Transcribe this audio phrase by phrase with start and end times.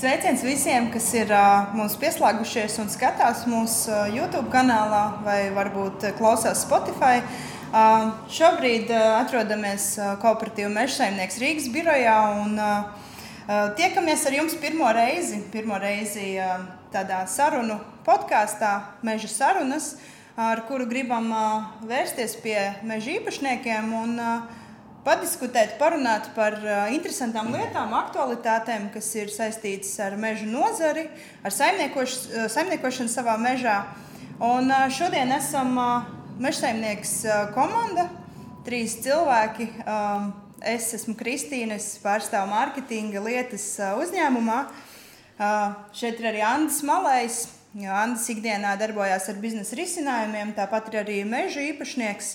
[0.00, 1.28] Sveiciens visiem, kas ir
[1.76, 7.18] mums pieslēgušies un skatās mūsu YouTube kanālā vai varbūt klausās Spotify.
[8.32, 9.90] Šobrīd atrodamies
[10.22, 12.14] Kooperatīva meža saimnieks Rīgas birojā
[12.46, 12.56] un
[13.76, 16.30] tiekamies ar jums pirmo reizi, pirmo reizi
[16.94, 17.76] tādā sarunu
[18.08, 18.72] podkāstā
[19.04, 19.90] Meža sarunas,
[20.32, 21.28] ar kuru gribam
[21.84, 22.56] vērsties pie
[22.88, 23.92] meža īpašniekiem.
[24.00, 24.59] Un, uh,
[25.04, 26.56] padiskutēt, parunāt par
[26.92, 31.06] interesantām lietām, aktualitātēm, kas ir saistītas ar meža nozari,
[31.44, 32.16] ar saimniekoš,
[32.52, 33.78] saimniekošanu savā mežā.
[34.40, 35.74] Un šodien esam
[36.40, 37.14] mežsaimnieks
[37.56, 38.08] komanda,
[38.64, 39.70] trīs cilvēki.
[40.60, 44.58] Es esmu Kristīne, es pārstāvu mārketinga lietas uzņēmumā.
[45.96, 47.40] Šeit ir arī Andris Malējs.
[47.80, 52.34] Andris ikdienā darbojās ar biznesa risinājumiem, tāpat ir arī meža īpašnieks.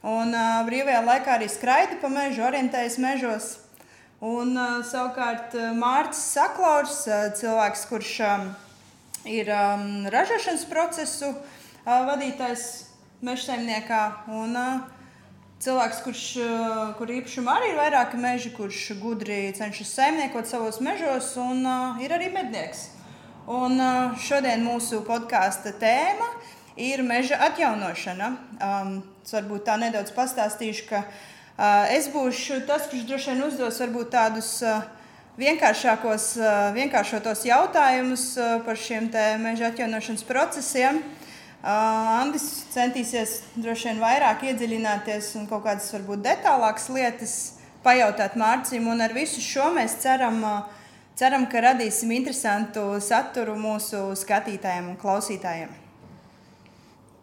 [0.00, 3.48] Un uh, brīvajā laikā arī skraida pa mežu, orientējas mežos.
[4.24, 8.46] Un uh, savukārt Mārcis Saklaurs, uh, cilvēks, kurš um,
[9.28, 12.64] ir um, ražošanas procesu uh, vadītājs
[13.24, 14.00] meža saimniekā.
[14.32, 15.00] Un, uh,
[15.60, 21.34] cilvēks, kurš uh, kur īpašumā arī ir vairāki meži, kurš gudri cenšas saimniekot savos mežos,
[21.40, 22.88] un uh, ir arī mednieks.
[23.50, 26.28] Un uh, šodien mūsu podkāsta tēma
[26.76, 28.34] ir meža atjaunošana.
[28.60, 33.76] Um, Es varbūt tā nedaudz pastāstīšu, ka uh, es būšu tas, kurš droši vien uzdos
[33.82, 34.80] varbūt tādus uh,
[35.38, 39.10] vienkāršākos, uh, vienkāršotos jautājumus uh, par šiem
[39.44, 41.02] meža atjaunošanas procesiem.
[41.60, 41.68] Uh,
[42.16, 47.36] Andris centīsies droši vien vairāk iedziļināties un kaut kādas varbūt detālākas lietas
[47.84, 48.88] pajautāt Mārcim.
[48.88, 50.64] Un ar visu šo mēs ceram, uh,
[51.14, 55.89] ceram ka radīsim interesantu saturu mūsu skatītājiem un klausītājiem.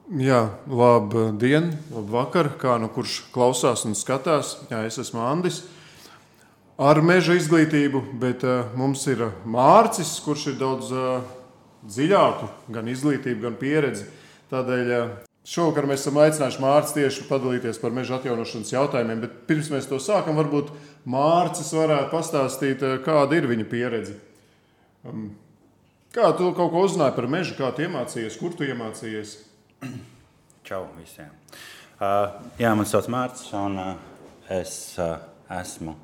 [0.08, 4.54] Jā, labdien, labvakar, kā nu kurš klausās un skatās.
[4.70, 5.66] Jā, es esmu Andris
[6.80, 11.26] ar meža izglītību, bet uh, mums ir Mārcis, kurš ir daudz uh,
[11.92, 14.06] dziļāku gan izglītību, gan pieredzi.
[14.54, 15.10] Tādēļ uh,
[15.44, 19.26] šovakar mēs esam aicinājuši Mārcis tieši padalīties par meža atjaunošanas jautājumiem.
[19.26, 20.72] Bet pirms mēs to sākam, varbūt
[21.04, 24.16] Mārcis varētu pastāstīt, uh, kāda ir viņa pieredze.
[25.04, 25.34] Um,
[26.16, 29.36] kā tu kaut ko uzzināji par mežu, kā tu iemācījies, kur tu iemācījies?
[30.68, 31.30] Čau visiem!
[31.98, 33.90] Uh, jā, man sauc Mārcis, un uh,
[34.54, 34.72] es
[35.02, 35.18] uh,
[35.54, 35.96] esmu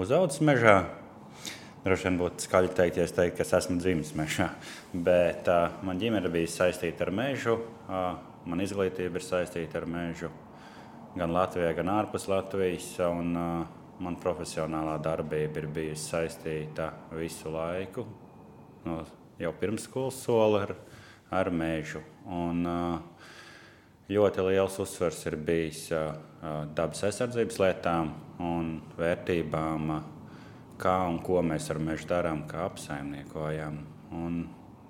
[0.00, 0.76] uzaugusi mežā.
[1.84, 4.48] Droši vien būtu skaļi teikt, ja es teiktu, ka es esmu dzimis mežā.
[5.08, 8.14] Bet uh, man ģimene bija saistīta ar mežu, uh,
[8.48, 10.32] man izglītība ir saistīta ar mežu
[11.14, 12.88] gan Latvijā, gan ārpus Latvijas.
[13.04, 18.02] Un, uh, man profesionālā darbība ir bijusi saistīta visu laiku,
[18.88, 19.04] no
[19.38, 20.74] jau pirms skolas sola ar,
[21.30, 22.02] ar mežu.
[22.24, 22.64] Un,
[24.08, 25.86] ļoti liels uzsvers ir bijis
[26.76, 28.12] dabas aizsardzības lietām
[28.44, 29.94] un vērtībām,
[30.80, 33.80] kā un ko mēs ar mežu darām, kā apsaimniekojam.
[34.14, 34.42] Un,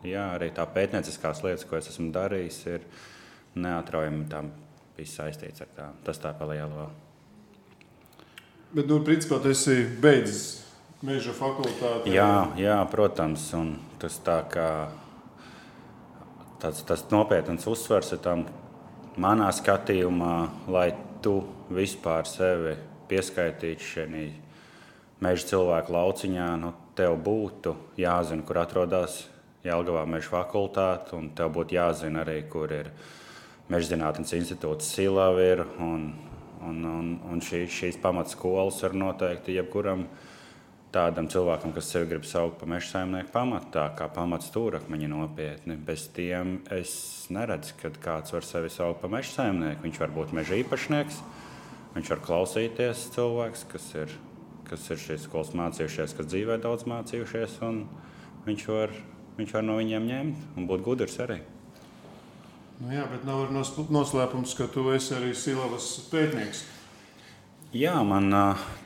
[0.07, 2.87] jā, arī tā pētnieciskās lietas, ko es esmu darījis, ir
[3.55, 4.51] neatraujami tam
[4.99, 5.97] saistīts ar tām.
[6.07, 6.89] Tas tā pa lielo.
[8.75, 10.65] Bet, nu, principā, tu esi beidzis
[11.05, 12.15] meža fakultāti.
[12.15, 13.47] Jā, jā, protams.
[13.59, 14.69] Un tas tā kā
[16.65, 18.47] tāds, tas nopietns uzsvers ir tam
[19.21, 20.37] manā skatījumā,
[20.73, 20.89] lai
[21.25, 21.43] tu
[21.73, 22.75] vispār sevi
[23.11, 24.25] pieskaitītu šajā
[25.25, 26.49] meža cilvēku lauciņā.
[26.61, 29.25] Nu, tev būtu jāzina, kur atrodas
[29.65, 32.91] Jālgavā meža fakultāte, un tev būtu jāzina arī, kur ir
[33.65, 36.03] Meža zinātnes institūts Silavir, un,
[36.61, 40.03] un, un, un šī, šīs pamatskolas ir noteikti jebkuram
[40.95, 45.77] tādam cilvēkam, kas sevi grib saukt par meža saimnieku pamatā, kā pamats stūrakmeņa nopietni.
[45.77, 46.95] Bez tiem es
[47.35, 49.83] neredzu, ka kāds var sevi saukt par meža saimnieku.
[49.87, 51.19] Viņš var būt meža īpašnieks,
[51.97, 54.15] viņš var klausīties cilvēks, kas ir,
[54.71, 57.83] kas ir šīs skolas mācījušies, kas dzīvē daudz mācījušies, un
[58.47, 58.95] viņš var,
[59.41, 61.41] viņš var no viņiem ņemt un būt gudrs arī.
[62.83, 66.65] Nu jā, bet nav noslēpums, ka tu esi arī Silavas pētnieks.
[67.75, 68.31] Jā, man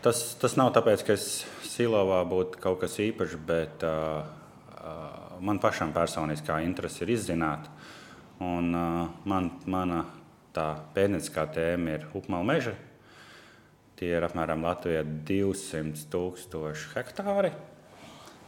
[0.04, 1.42] tas, tas nav tāpēc, ka es
[1.78, 4.26] Silovā būtu kaut kas īpašs, bet uh,
[5.38, 7.69] man pašam personiskā interese ir izzināt.
[8.42, 10.00] Un, uh, man, mana
[10.96, 12.72] pētnieciskā tēma ir upmāla meža.
[13.98, 17.52] Tie ir apmēram Latvijā 200 tūkstoši hektāri.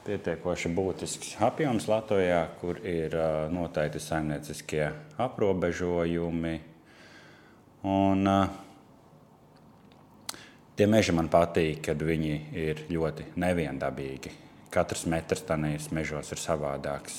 [0.08, 4.88] Pietiekoši būtisks apjoms Latvijā, kur ir uh, noteikti saimnieciskie
[5.22, 6.56] aprobežojumi.
[7.86, 8.69] Un, uh,
[10.80, 14.30] Tie meži man patīk, kad viņi ir ļoti neviendabīgi.
[14.72, 17.18] Katrs metrs tajos mežos ir savādāks.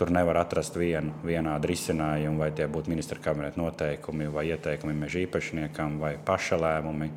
[0.00, 5.20] Tur nevar atrast vienu vienādu risinājumu, vai tie būtu ministra kabineta noteikumi, vai ieteikumi meža
[5.26, 7.10] īpašniekam, vai paša lēmumi.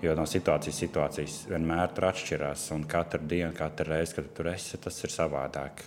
[0.00, 2.70] Jo no situācijas situācijas vienmēr tur atšķirās.
[2.80, 5.84] Un katru dienu, katru reizi, kad tur esi, tas ir savādāk.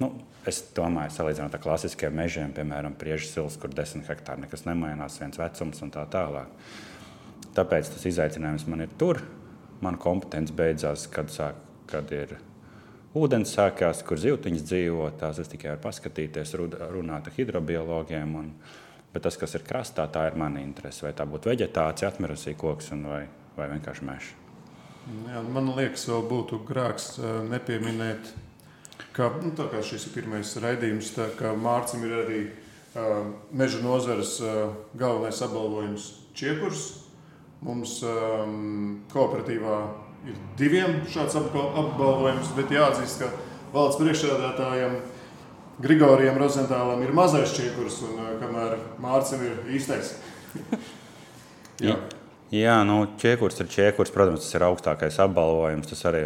[0.00, 0.14] Nu,
[0.48, 5.44] es domāju, salīdzinot ar klasiskiem mežiem, piemēram, priežu sils, kur desmit hektāri nekas nemainās, viens
[5.44, 6.56] vecums un tā tālāk.
[7.58, 9.18] Tāpēc tas izaicinājums man ir tur.
[9.82, 11.58] Mana kompetence beidzās, kad, sāk,
[11.90, 12.36] kad ir
[13.18, 15.08] ūdens sākās, kur zivtiņas dzīvo.
[15.18, 16.54] Tās es tikai varu paskatīties,
[16.94, 18.36] runāt ar hidrobiologiem.
[18.38, 18.52] Un,
[19.14, 21.02] bet tas, kas ir krastā, tā ir mana interese.
[21.06, 23.24] Vai tā būtu vegetācija, atmirusī koks vai,
[23.56, 24.34] vai vienkārši mežs.
[25.08, 28.32] Jā, man liekas, vēl būtu grāks eh, nepieminēt,
[29.16, 35.40] ka nu, šis ir pirmais raidījums, kā Mārcis ir arī uh, meža nozares uh, galvenais
[35.42, 37.07] apbalvojums Čiekurs.
[37.66, 39.78] Mums um, kooperatīvā
[40.28, 43.30] ir diviem šāds apbalvojums, bet jāatzīst, ka
[43.74, 44.98] valsts priekšsēdētājiem
[45.82, 50.14] Grigorijam Rozentālam ir mazais čiekurs, un kamēr Mārcis ir īstais.
[51.86, 51.94] Jā.
[52.48, 54.10] Jā, nu, čiekurs ir čiekurs.
[54.10, 55.90] Protams, tas ir augstākais apbalvojums.
[55.90, 56.22] Tas arī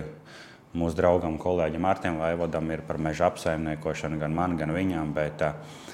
[0.78, 5.10] mūsu draugam, kolēģim Mārtiņam Vaivodam ir par meža apsaimniekošanu, gan man, gan viņam.
[5.16, 5.90] Bet, uh,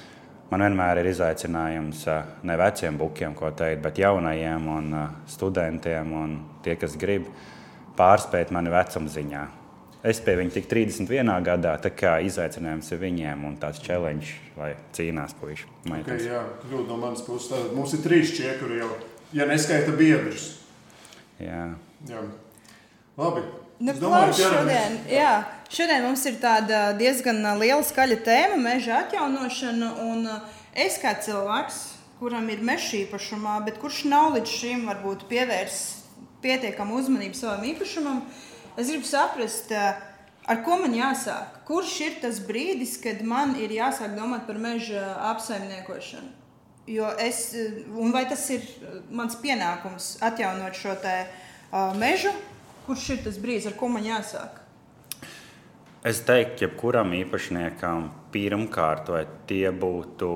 [0.51, 6.13] man vienmēr ir izaicinājums uh, ne veciem bukiem, ko teikt, bet jaunajiem un uh, studentiem
[6.15, 6.35] un
[6.65, 7.29] tie, kas grib
[7.99, 9.45] pārspēt mani vecuma ziņā.
[9.99, 11.27] Es pie viņa tik 31.
[11.43, 15.67] gadā, tā kā izaicinājums ir viņiem un tāds challenge, lai cīnās puiši.
[15.89, 17.49] Okay, jā, kļūda no manas puses.
[17.51, 18.93] Tātad mums ir trīs čiekuri jau,
[19.35, 20.53] ja neskaita biedrus.
[21.43, 21.65] Jā.
[22.07, 22.23] jā.
[23.19, 23.43] Labi.
[23.79, 25.37] Nu, domāju, šodien, jā,
[25.71, 29.93] šodien mums ir tāda diezgan liela skaļa tēma, meža atjaunošana.
[30.03, 30.27] Un
[30.75, 31.77] es kā cilvēks,
[32.19, 35.99] kuram ir meža īpašumā, bet kurš nav līdz šim varbūt pievērsis
[36.43, 38.19] pietiekamu uzmanību savam īpašumam,
[38.75, 39.95] es gribu saprast, eh,
[40.45, 41.63] ar ko man jāsāk.
[41.67, 46.35] Kurš ir tas brīdis, kad man ir jāsāk domāt par meža apsaimniekošanu?
[46.89, 47.53] Jo es,
[47.87, 48.61] vai tas ir
[49.11, 51.27] mans pienākums atjaunot šo te,
[51.71, 52.33] uh, mežu?
[52.89, 54.55] Kurš ir tas brīdis, ar ko man jāsāk?
[56.09, 60.29] Es teiktu, jebkuram īpašniekam pirmkārt, vai tie būtu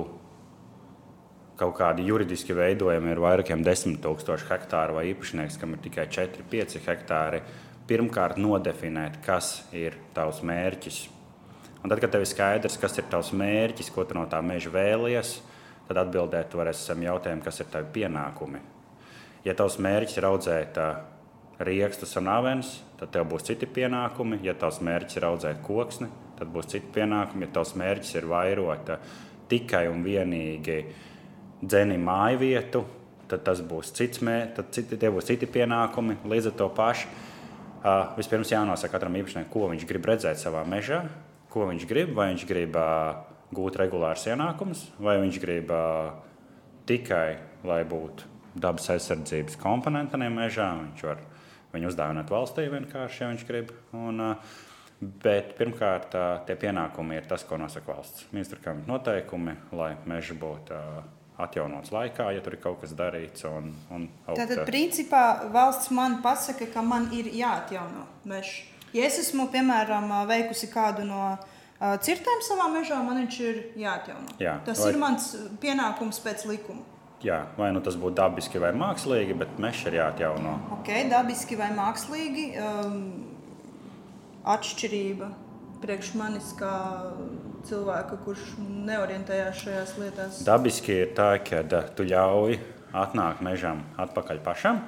[1.58, 6.76] kaut kādi juridiski veidojumi ir vairākiem desmit tūkstoši hektāru vai īpašnieks, kam ir tikai 4-5
[6.84, 7.40] hektāri,
[7.90, 11.00] pirmkārt nodefinēt, kas ir tavs mērķis.
[11.82, 14.70] Un tad, kad tev ir skaidrs, kas ir tavs mērķis, ko tu no tā meža
[14.70, 15.40] vēlies,
[15.88, 18.62] tad atbildēt tu varēsi sam jautājumu, kas ir tavi pienākumi.
[19.42, 20.80] Ja tavs mērķis ir audzēt
[21.58, 24.40] riekstus un avenus, tad tev būs citi pienākumi.
[24.46, 26.08] Ja tavs mērķis ir audzēt koksni,
[26.38, 27.46] tad būs citi pienākumi.
[27.46, 28.92] Ja tavs mērķis ir vairot
[29.50, 30.78] tikai un vienīgi
[31.64, 32.82] dzeni māju vietu,
[33.30, 37.12] tad tas būs cits mērķis, tad citi, tie būs citi pienākumi līdz ar to pašu.
[37.84, 41.02] Uh, vispirms jānosaka katram īpašniekam, ko viņš grib redzēt savā mežā,
[41.52, 42.14] ko viņš grib.
[42.16, 43.18] Vai viņš grib uh,
[43.52, 46.14] gūt regulārus ienākumus, vai viņš grib uh,
[46.88, 47.36] tikai,
[47.68, 50.70] lai būtu dabas aizsardzības komponenti mežā.
[50.80, 51.20] Viņš var
[51.74, 53.74] viņu uzdāvināt valstī vienkārši, ja viņš grib.
[53.96, 54.22] Un,
[55.04, 56.14] Bet pirmkārt,
[56.46, 58.28] tie pienākumi ir tas, ko nosaka valsts.
[58.32, 60.78] Ministra noteikumi, lai meža būtu
[61.44, 63.44] atjaunots laikā, ja tur ir kaut kas darīts.
[63.48, 68.62] Un, un Tātad, principā, valsts man pasaka, ka man ir jāatjauno mežs.
[68.94, 71.34] Ja es esmu, piemēram, veikusi kādu no
[72.06, 74.36] cirtēm savā mežā, man viņš ir jāatjauno.
[74.38, 74.92] Jā, tas vai...
[74.92, 75.30] ir mans
[75.62, 76.86] pienākums pēc likuma.
[77.24, 80.58] Jā, vai nu tas būtu dabiski vai mākslīgi, bet mežs ir jāatjauno.
[80.78, 82.44] Ok, dabiski vai mākslīgi.
[82.60, 82.98] Um,
[84.44, 85.30] atšķirība
[85.80, 86.74] priekš manis kā
[87.68, 90.40] cilvēka, kurš neorientējās šajās lietās?
[90.44, 91.64] Dabiski ir tā, ka
[91.96, 92.58] tu ļauj
[92.94, 94.82] atnākt mežam atpakaļ pašam.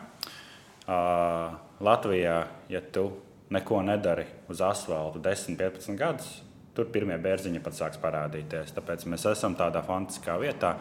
[0.86, 2.36] Uh, Latvijā,
[2.72, 3.08] ja tu
[3.52, 6.30] neko nedari uz asfalta 10, 15 gadus,
[6.76, 8.72] tur pirmie bērziņi pat sāks parādīties.
[8.76, 10.76] Tāpēc mēs esam tādā fantastiskā vietā,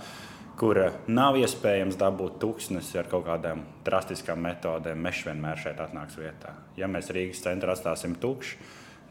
[0.60, 0.80] kur
[1.12, 5.02] nav iespējams dabūt tūkstnesi ar kaut kādām drastiskām metodēm.
[5.04, 6.56] Mežs vienmēr šeit atnāks vietā.
[6.80, 8.60] Ja mēs Rīgas centrā atstāsim tukšu,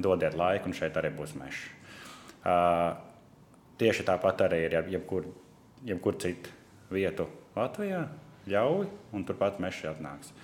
[0.03, 1.67] dodiet laiku, un šeit arī būs mežs.
[2.45, 2.97] Uh,
[3.81, 5.29] tieši tāpat arī ir jebkur,
[5.85, 6.53] jebkur citu
[6.93, 8.07] vietu Latvijā.
[8.49, 10.35] Ļauj, un turpat mežs atnāks.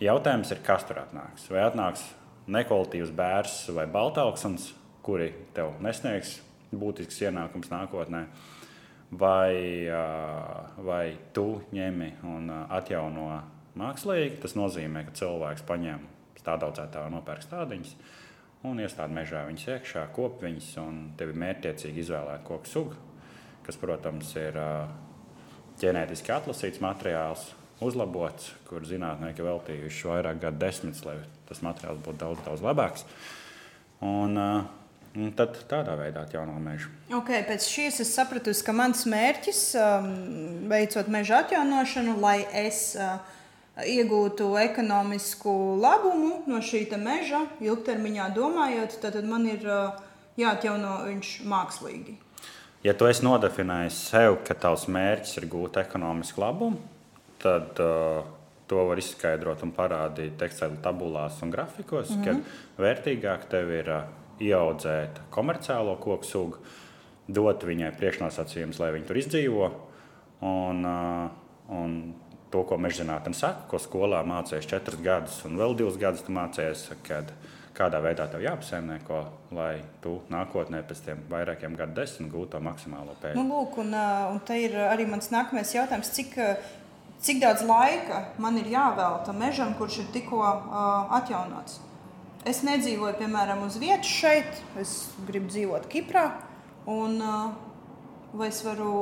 [0.00, 1.44] Jautājums ir, kas tur atnāks?
[1.52, 2.06] Vai atnāks
[2.50, 4.72] nekvalitīvs bērns vai baltāksns,
[5.04, 6.38] kuri tev nesniegs
[6.74, 8.24] būtisks ienākums nākotnē,
[9.20, 9.86] vai,
[10.86, 11.04] vai
[11.36, 13.28] tu ņemi un atjauno
[13.78, 14.40] mākslīgi.
[14.42, 16.04] Tas nozīmē, ka cilvēks paņem
[16.40, 17.96] stādaudzētāju nopērk stādiņus
[18.68, 23.00] un iestāda mežā viņas iekšā, kop viņas un tev ir mērķiecīgi izvēlēt koku sugu,
[23.66, 24.56] kas, protams, ir
[25.82, 27.50] ģenētiski atlasīts materiāls,
[27.84, 31.18] uzlabots, kur zinātnieki veltījuši vairāk gadu desmitus, lai
[31.48, 33.04] tas materiāls būtu daudz, daudz labāks.
[34.04, 34.38] Un,
[35.14, 36.88] Un tad tādā veidā atjauno mežu.
[37.06, 40.08] Okay, pēc šīs es sapratu, ka mans mērķis, um,
[40.70, 43.20] veicot meža atjaunošanu, lai es uh,
[43.78, 45.52] iegūtu ekonomisku
[45.82, 49.62] labumu no šī meža, ilgtermiņā domājot, tad man ir
[50.38, 52.16] jāatjauno viņš mākslīgi.
[52.84, 56.82] Ja tu esi nodefinējis sev, ka tavs mērķis ir gūt ekonomisku labumu,
[57.42, 58.26] tad uh,
[58.68, 62.24] to var izskaidrot un parādīt Excel tabulās un grafikos, mm -hmm.
[62.24, 66.60] kad vērtīgāk tev ir uh, ieaudzēt komerciālo koku sugu,
[67.28, 69.70] dot viņai priekšnosacījumus, lai viņi tur izdzīvo.
[70.44, 71.96] Un, uh, un
[72.52, 76.86] to, ko meža zinātnē saka, ko skolā mācījies četrus gadus, un vēl divus gadus mācījies,
[77.06, 77.32] kad
[77.74, 79.20] kādā veidā tev jāapsaimnieko,
[79.56, 83.40] lai tu nākotnē pēc tiem vairākiem gadu desmit gūtu to maksimālo pēļņu.
[83.40, 83.96] Nu, lūk, un,
[84.30, 86.36] un te ir arī mans nākamais jautājums, cik,
[87.24, 91.80] cik daudz laika man ir jāvelta mežam, kurš ir tikko uh, atjaunots.
[92.44, 94.90] Es nedzīvoju, piemēram, uz vietas šeit, es
[95.24, 96.26] gribu dzīvot Kiprā,
[96.92, 97.54] un uh,
[98.36, 98.92] vai es varu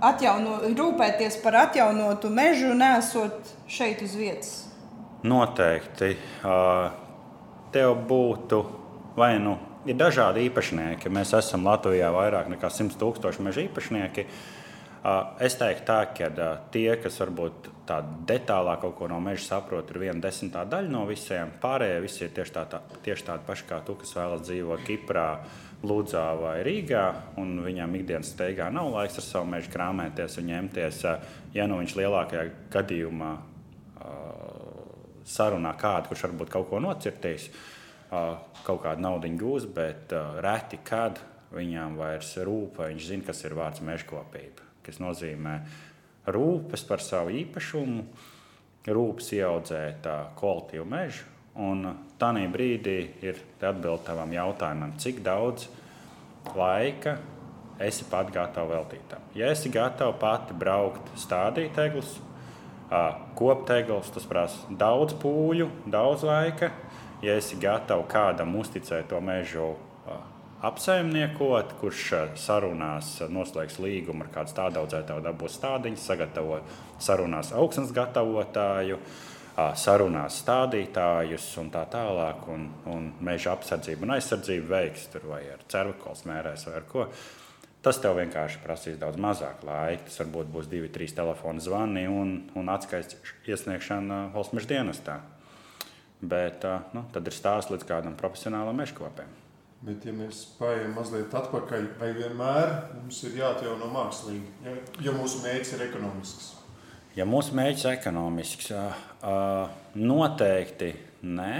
[0.00, 4.52] atjauno, rūpēties par atjaunotu mežu, nesot šeit uz vietas?
[5.20, 6.14] Noteikti.
[7.74, 8.60] Tev būtu
[9.18, 11.12] vai nu ir dažādi īpašnieki.
[11.12, 14.26] Mēs esam Latvijā vairāk nekā 100 tūkstoši meža īpašnieki.
[15.40, 19.98] Es teiktu, tā, ka tie, kas varbūt tādu detālāk kaut ko no meža saprot, ir
[20.02, 21.54] viena desmitā daļa no visiem.
[21.62, 25.26] Pārējie visi ir tieši, tā, tā, tieši tādi paši kā tu, kas vēlas dzīvot Kiprā,
[25.80, 27.06] Lūdzā vai Rīgā.
[27.40, 31.02] Viņam ikdienas steigā nav laiks ar savu mežu krāmēties un ņemties.
[31.56, 33.32] Ja nu viņš lielākajā gadījumā
[35.24, 37.48] sarunā kādu, kurš varbūt kaut ko nocirtīs,
[38.10, 40.12] kaut kādu naudu gūs, bet
[40.44, 41.22] reti kad
[41.56, 44.69] viņam vairs rūp, vai viņš zina, kas ir vārds mežkopība.
[44.90, 45.52] Tas nozīmē,
[46.34, 48.02] rūpes par savu īpašumu,
[48.90, 50.08] rūpes ieaudzēt
[50.40, 51.28] kvalitīvu mežu.
[51.62, 51.84] Un
[52.18, 55.68] tādā brīdī ir atbilde tavam jautājumam, cik daudz
[56.56, 57.20] laika
[57.78, 59.22] esi pat gatava veltīt tam.
[59.36, 62.16] Ja esi gatava pati braukt, stādīt eglus,
[63.38, 66.72] kopt eglus, tas prasa daudz pūļu, daudz laika.
[67.22, 69.74] Ja esi gatava kādam uzticēt to mežu
[70.66, 76.60] apsaimniekot, kurš eh, sarunās eh, noslēgs līgumu ar kādu stādaudzētāju, dabūs stādiņus, sagatavo
[77.00, 79.00] sarunās augsnes gatavotāju,
[79.76, 85.64] sarunās stādītājus un tā tālāk, un, un meža apsardzību un aizsardzību veiks tur vai ar
[85.68, 87.08] cervikols mērēs vai ar ko.
[87.84, 90.06] Tas tev vienkārši prasīs daudz mazāk laika.
[90.06, 93.16] Tas varbūt būs divi, trīs telefona zvani un, un atskaites
[93.48, 95.20] iesniegšana valsts meža dienestā.
[96.20, 96.64] Bet
[96.96, 99.32] nu, tad ir stāsts līdz kādam profesionālam mežkopam.
[99.80, 104.74] Bet, ja mēs paiet mazliet atpakaļ, vai vienmēr mums ir jāatjauno mākslīgi, ja,
[105.06, 106.50] ja mūsu mērķis ir ekonomisks?
[107.16, 108.68] Ja mūsu mērķis ir ekonomisks,
[109.96, 110.92] noteikti
[111.24, 111.54] nē.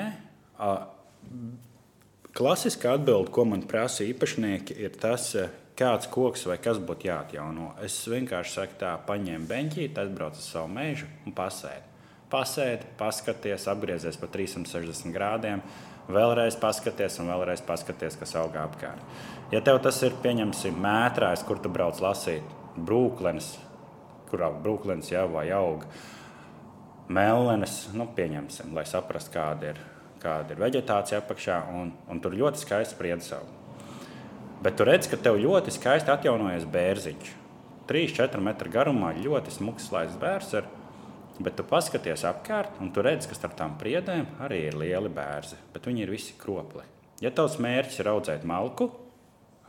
[2.36, 5.32] Klasiskā atbilde, ko man prasa īpašnieki, ir tas,
[5.80, 7.72] kāds koks vai kas būtu jāatjauno.
[7.80, 11.88] Es vienkārši saku, tā, paņēmu beņķīti, aizbraucu uz savu mežu un pasēdi.
[12.30, 15.64] Pasēdi, paskaties, apgriezies pa 360 grādiem
[16.08, 19.02] vēlreiz paskaties un vēlreiz paskaties, kas aug apkārt.
[19.52, 22.46] Ja tev tas ir, pieņemsim, mētrājs, kur tu brauc lasīt
[22.78, 23.52] brūklēns,
[24.30, 25.84] kurā brūklēns jau vai aug,
[27.10, 29.80] mellenes, nu, pieņemsim, lai saprastu, kāda ir,
[30.22, 33.58] kāda ir vegetācija apakšā, un, un tur ļoti skaisti spriedzi savu.
[34.60, 37.36] Bet tu redz, ka tev ļoti skaisti atjaunojas bērziņš.
[37.90, 40.68] 3-4 metru garumā ļoti smuks slaids bērns ar
[41.40, 45.56] Bet tu paskaties apkārt, un tu redz, ka starp tām priedēm arī ir lieli bērni,
[45.72, 46.82] bet viņi ir visi kropli.
[47.24, 48.90] Ja tavs mērķis ir audzēt malku,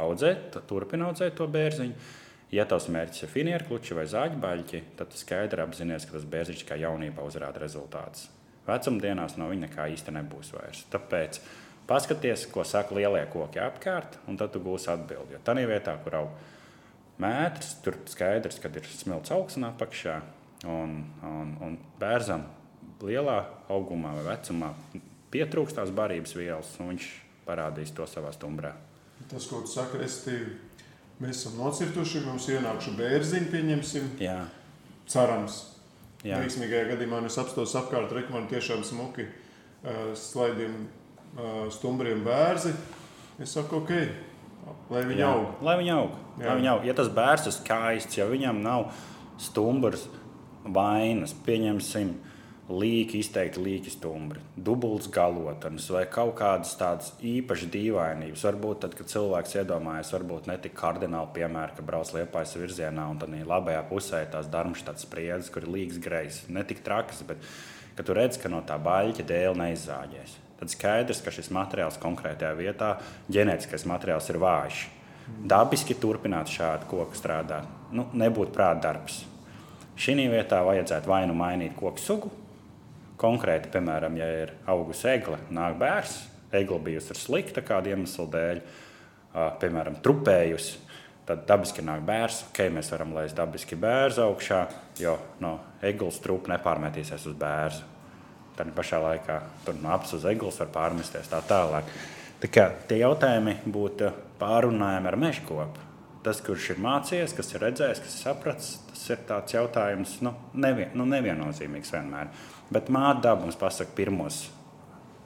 [0.04, 2.10] audzēt, tad turpini audzēt to bērziņu.
[2.52, 6.66] Ja tavs mērķis ir finieru kluči vai zāģbaļķi, tad tu skaidri apzinājies, ka tas bērziņš
[6.68, 8.28] kā jaunībā uzrāda rezultātus.
[8.68, 10.84] Vecumdienās no viņa nekā īsti nebūs vairs.
[10.92, 11.40] Tāpēc
[11.88, 15.38] paskaties, ko saka lielie koki apkārt, un tad tu gūsi atbildi.
[15.38, 16.36] Jo tā vietā, kur aug
[17.24, 20.20] mētrs, tur skaidrs, ka ir smilts augsts apakšā
[20.70, 22.44] Un, un, un bērnam
[23.02, 23.38] lielā
[23.74, 24.70] augumā vai vecumā
[25.34, 27.08] pietrūkst tās barības vielas, un viņš
[27.48, 28.76] parādīs to savā stumbrā.
[29.32, 30.52] Tas, ko tu saki, respektīvi,
[31.22, 34.10] mēs esam nocirtuši, mums ienākuši bērziņi, pieņemsim.
[34.22, 34.40] Jā.
[35.10, 35.62] Cerams.
[36.22, 36.38] Jā.
[36.44, 40.84] Veiksmīgajā gadījumā es apstos apkārt, rekomendēju tiešām smuki uh, slaidiem,
[41.34, 42.76] uh, stumbriem bērzi.
[43.42, 43.94] Es saku, ok,
[44.94, 45.32] lai viņi Jā.
[45.34, 45.64] aug.
[45.66, 46.18] Lai viņi aug.
[46.38, 46.86] Lai viņi aug.
[46.86, 48.92] Ja tas bērns ir skaists, ja viņam nav
[49.42, 50.06] stumbrs,
[50.66, 52.14] vainas, pieņemsim,
[52.72, 58.46] līķi, izteikti līķi stumbri, dubults galotnes vai kaut kādas tādas īpašas dīvainības.
[58.48, 63.20] Varbūt tad, kad cilvēks iedomājas, varbūt ne tik kardināli piemēra, ka brauc liepais virzienā un
[63.22, 66.44] tad labajā pusē ir tās darmštāts spriedzes, kur ir līgs grejs.
[66.48, 67.44] Ne tik trakas, bet
[67.98, 70.38] ka tu redz, ka no tā baļķa dēļ neizzāģēs.
[70.62, 72.94] Tad skaidrs, ka šis materiāls konkrētajā vietā,
[73.34, 74.86] ģenētiskais materiāls ir vājš.
[75.50, 79.22] Dabiski turpināt šādu koku strādāt, nu, nebūtu prāta darbs
[80.00, 82.32] Šī vietā vajadzētu vai nu mainīt koku sugu.
[83.22, 86.16] Konkrēti, piemēram, ja ir augusi egle, nāk bērns,
[86.58, 88.62] egle bijusi slikta kāda iemesla dēļ,
[89.62, 90.80] piemēram, trupējusi,
[91.30, 92.48] tad dabiski nāk bērns.
[92.50, 94.64] Ok, mēs varam laist dabiski bērnu augšā,
[95.04, 97.88] jo no eglis trupa nepārmetīsies uz bērnu.
[98.58, 101.94] Tad pašā laikā tur no apziņas uz eglis var pārmesties tā tālāk.
[102.42, 104.10] Tā kā tie jautājumi būtu
[104.42, 105.91] pārunājami ar meža kopu.
[106.22, 110.36] Tas, kurš ir mācījies, kas ir redzējis, kas ir sapratis, tas ir tāds jautājums, nu,
[110.54, 112.30] nevien, nu neviennozīmīgs vienmēr.
[112.72, 114.44] Bet māte daba mums pasaka pirmos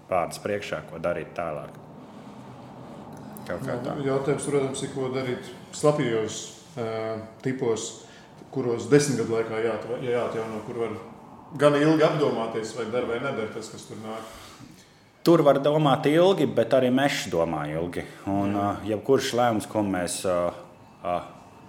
[0.09, 1.75] vārdus priekšā, ko darīt tālāk.
[3.45, 3.57] Tā.
[4.01, 6.39] Jautājums, protams, ir, ko darīt slapjos
[6.79, 7.89] uh, tipos,
[8.55, 9.61] kuros desmit gadu laikā
[10.01, 10.95] jāatjauno, kur var
[11.59, 14.33] gan ilgi apdomāties, vai dara vai nedara tas, kas tur nāk.
[15.25, 18.05] Tur var domāt ilgi, bet arī mežs domā ilgi.
[18.29, 20.64] Un uh, jebkurš lēmums, ko mēs uh,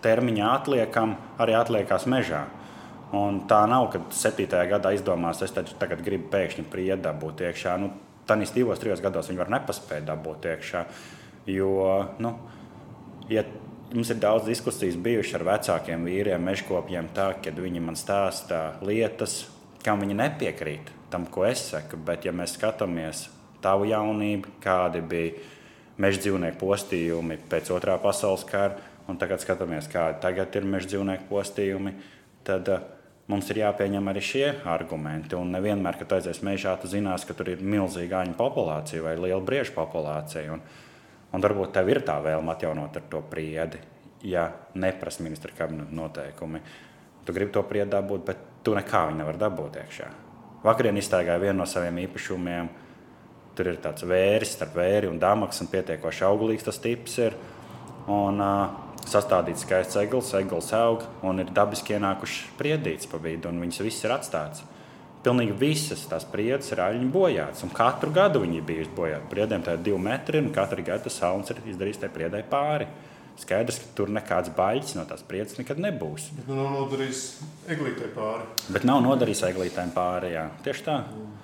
[0.05, 2.47] termiņā atliekam, arī atliekas mežā.
[3.17, 4.49] Un tā nav, ka 7.
[4.71, 7.77] gadā izdomās, es tagad gribu pēkšņi priedu dabūt iekšā.
[7.83, 7.93] Nu,
[8.27, 10.81] Tanīs divos, trijos gados viņi var nepaspēt dabūt iekšā.
[11.47, 11.69] Jo
[12.19, 12.33] nu,
[13.31, 13.45] ja
[13.93, 19.45] mums ir daudz diskusijas bijušas ar vecākiem vīriem, mežkopiem, tā, kad viņi man stāsta lietas,
[19.87, 22.01] kam viņi nepiekrīt tam, ko es saku.
[22.03, 23.29] Bet, ja mēs skatāmies
[23.63, 25.39] tavu jaunību, kādi bija
[26.03, 31.29] meža dzīvnieku postījumi pēc otrā pasaules kara, un tagad skatāmies, kādi tagad ir meža dzīvnieku
[31.31, 31.93] postījumi,
[32.47, 32.85] tad uh,
[33.31, 35.37] mums ir jāpieņem arī šie argumenti.
[35.39, 39.43] Un nevienmēr, kad aizies mežā, tu zinās, ka tur ir milzīga aņu populācija vai liela
[39.45, 40.57] briežu populācija.
[40.57, 40.65] Un,
[41.33, 43.83] un varbūt tev ir tā vēlme atjaunot ar to priedi,
[44.27, 46.63] ja neprasa ministra kabineta noteikumi.
[47.27, 50.11] Tu gribi to priedu dabūt, bet tu nekā viņu nevar dabūt iekšā.
[50.67, 52.71] Vakarā iztaigāja vienu no saviem īpašumiem,
[53.57, 57.37] Tur ir tāds vēris starp vēri un dāmaks, un pietiekoši auglīgs tas tips ir.
[58.13, 63.63] Un, uh, sastādīts skaists eglis, eglis aug un ir dabiski ienākuši priedīts pa vidu, un
[63.63, 64.65] viņas viss ir atstāts.
[65.27, 69.31] Pilnīgi visas tās priedes ir aļņu bojātas, un katru gadu viņi ir bijuši bojāti.
[69.33, 72.87] Priedēm tā ir divi metri, un katru gadu tas sauns ir izdarījis tai priedai pāri.
[73.37, 76.31] Skaidrs, ka tur nekāds baļķis no tās priedes nekad nebūs.
[76.39, 77.25] Bet nu nav nodarījis
[77.75, 78.47] eglītē pāri.
[78.73, 80.47] Bet nav nodarījis eglītēm pāri, jā.
[80.65, 81.01] Tieši tā.
[81.11, 81.35] Mm.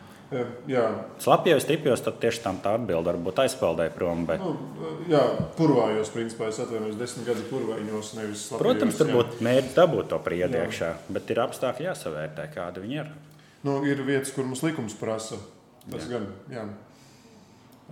[0.70, 0.84] Jā.
[1.20, 4.24] Slapjos tipos tad tieši tam tā atbilde varbūt aizpeldēja prom.
[4.28, 4.40] Bet...
[4.40, 4.54] Nu,
[5.10, 5.20] jā,
[5.58, 8.62] purvājos, principā es atvainojos desmit gadu purvājos, nevis slapjos.
[8.62, 13.12] Protams, tur būtu mērķis dabūt to priedi iekšā, bet ir apstākļi jāsavērtē, kādi viņi ir.
[13.66, 15.38] Nu, ir vietas, kur mums likums prasa.
[15.90, 16.16] Tas jā.
[16.16, 16.66] gan, jā,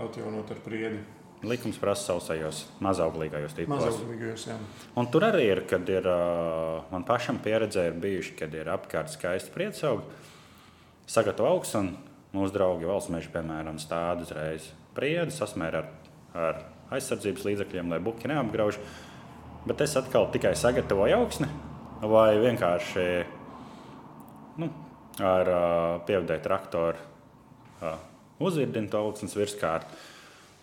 [0.00, 1.00] atjaunot ar priedi.
[1.40, 3.80] Likums prasa sausajos, mazauglīgajos tipos.
[3.80, 4.58] Mazauglīgajos, jā.
[5.00, 6.04] Un tur arī ir, kad ir,
[6.92, 10.04] man pašam pieredzē ir bijuši, kad ir apkārt skaisti priecaugi,
[11.08, 11.94] sagatavo augsts un
[12.30, 15.88] Mūsu draugi valsts meža, piemēram, stāda uzreiz priedi, sasmēra ar,
[16.34, 16.60] ar
[16.94, 18.78] aizsardzības līdzekļiem, lai buki neapgrauž.
[19.66, 21.48] Bet es atkal tikai sagatavoju augsni
[22.00, 23.06] vai vienkārši
[24.62, 24.70] nu,
[25.20, 27.02] ar uh, pievadēju traktoru
[27.82, 27.98] uh,
[28.40, 29.98] uzvirdinu to augsnes virskārtu.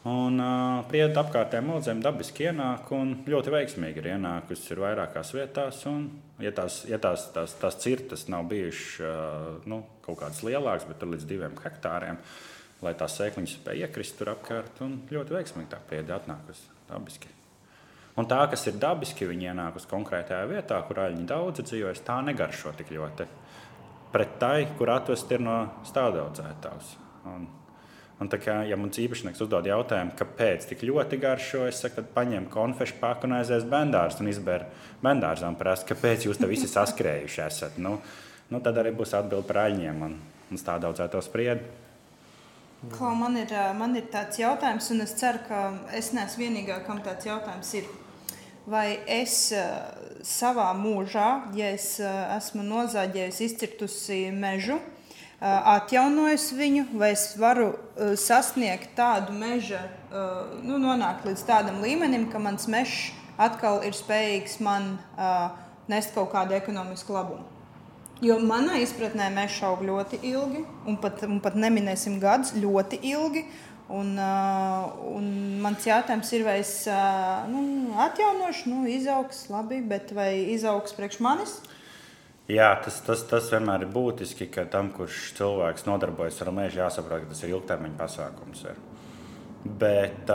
[0.08, 5.82] Un uh, prieda apkārtējiem audzēm dabiski ienāk un ļoti veiksmīgi ir ienākusi ir vairākās vietās.
[5.90, 6.06] Un,
[6.44, 11.04] ja tās, ja tās, tās, tās cirtas nav bijušas uh, nu, kaut kādas lielākas, bet
[11.04, 12.22] līdz diviem hektāriem,
[12.86, 17.34] lai tās sēkliņas spēja iekrist tur apkārt, un ļoti veiksmīgi tā prieda atnākusi dabiski.
[18.18, 22.22] Un tā, kas ir dabiski, viņi ienāk uz konkrētajā vietā, kur aļņi daudz dzīvojas, tā
[22.26, 23.28] negaršo tik ļoti.
[24.14, 26.96] Pret tai, kur atvest ir no stādaudzētājs.
[28.18, 32.08] Un tā kā ja mums īpašnieks uzdod jautājumu, kāpēc tik ļoti garšo, es saku, tad
[32.16, 34.66] paņem konfešu paku un aizies bendārs un izbēr
[35.04, 37.78] bendārzā un prasa, kāpēc jūs te visi saskrējuši esat.
[37.78, 38.00] Nu,
[38.50, 40.18] nu, tad arī būs atbildi par aļņiem un,
[40.50, 41.70] un stāda audzēto spriedu.
[42.96, 45.62] Klau, man, ir, man ir tāds jautājums, un es ceru, ka
[45.98, 47.88] es neesmu vienīgā, kam tāds jautājums ir.
[48.68, 49.48] Vai es
[50.26, 54.82] savā mūžā, ja es esmu nozāģējusi, izcirtusi mežu,
[55.42, 57.72] atjaunojis viņu, vai es varu
[58.18, 59.84] sasniegt tādu meža,
[60.64, 64.96] nu, nonākt līdz tādam līmenim, ka mans mežs atkal ir spējīgs man
[65.88, 67.46] nest kaut kādu ekonomisku labumu.
[68.18, 73.46] Jo manā izpratnē mežs aug ļoti ilgi, un pat, un pat neminēsim gadus, ļoti ilgi.
[73.88, 75.28] Un, uh, un
[75.64, 77.62] mans jautājums ir, vai es uh, nu,
[78.04, 81.54] atjaunošu, nu, izaugs labi, bet vai izaugs priekš manis?
[82.48, 87.26] Jā, tas, tas, tas vienmēr ir būtiski, ka tam, kurš cilvēks nodarbojas ar mežu, jāsaprot,
[87.26, 88.62] ka tas ir ilgtermiņa pasākums.
[88.72, 88.78] Ir.
[89.82, 90.32] Bet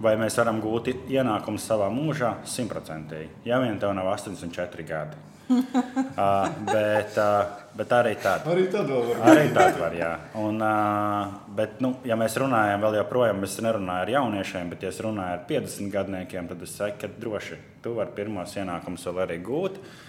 [0.00, 2.38] vai mēs varam gūt ienākumus savā mūžā?
[2.48, 3.44] Simtprocentīgi.
[3.50, 5.20] Ja vien tev nav 84 gadi.
[5.52, 8.48] uh, bet, uh, bet arī tāda.
[8.48, 9.20] Arī tāda var.
[9.28, 10.08] Arī tāda var, jā.
[10.40, 14.94] Un, uh, bet, nu, ja mēs runājam vēl joprojām, es nerunāju ar jauniešiem, bet ja
[14.94, 19.24] es runāju ar 50 gadniekiem, tad es saku, ka droši tu vari pirmos ienākumus vēl
[19.26, 19.76] arī gūt.
[19.84, 20.00] Uh,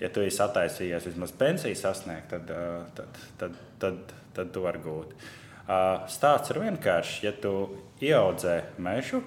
[0.00, 2.50] ja tu esi attaisījies vismaz pensiju sasniegt, tad,
[2.96, 5.14] tad, tad, tad, tad tu vari gūt.
[6.12, 7.22] Stāsts ir vienkāršs.
[7.26, 7.52] Ja tu
[8.04, 9.22] ieaudzē mežu,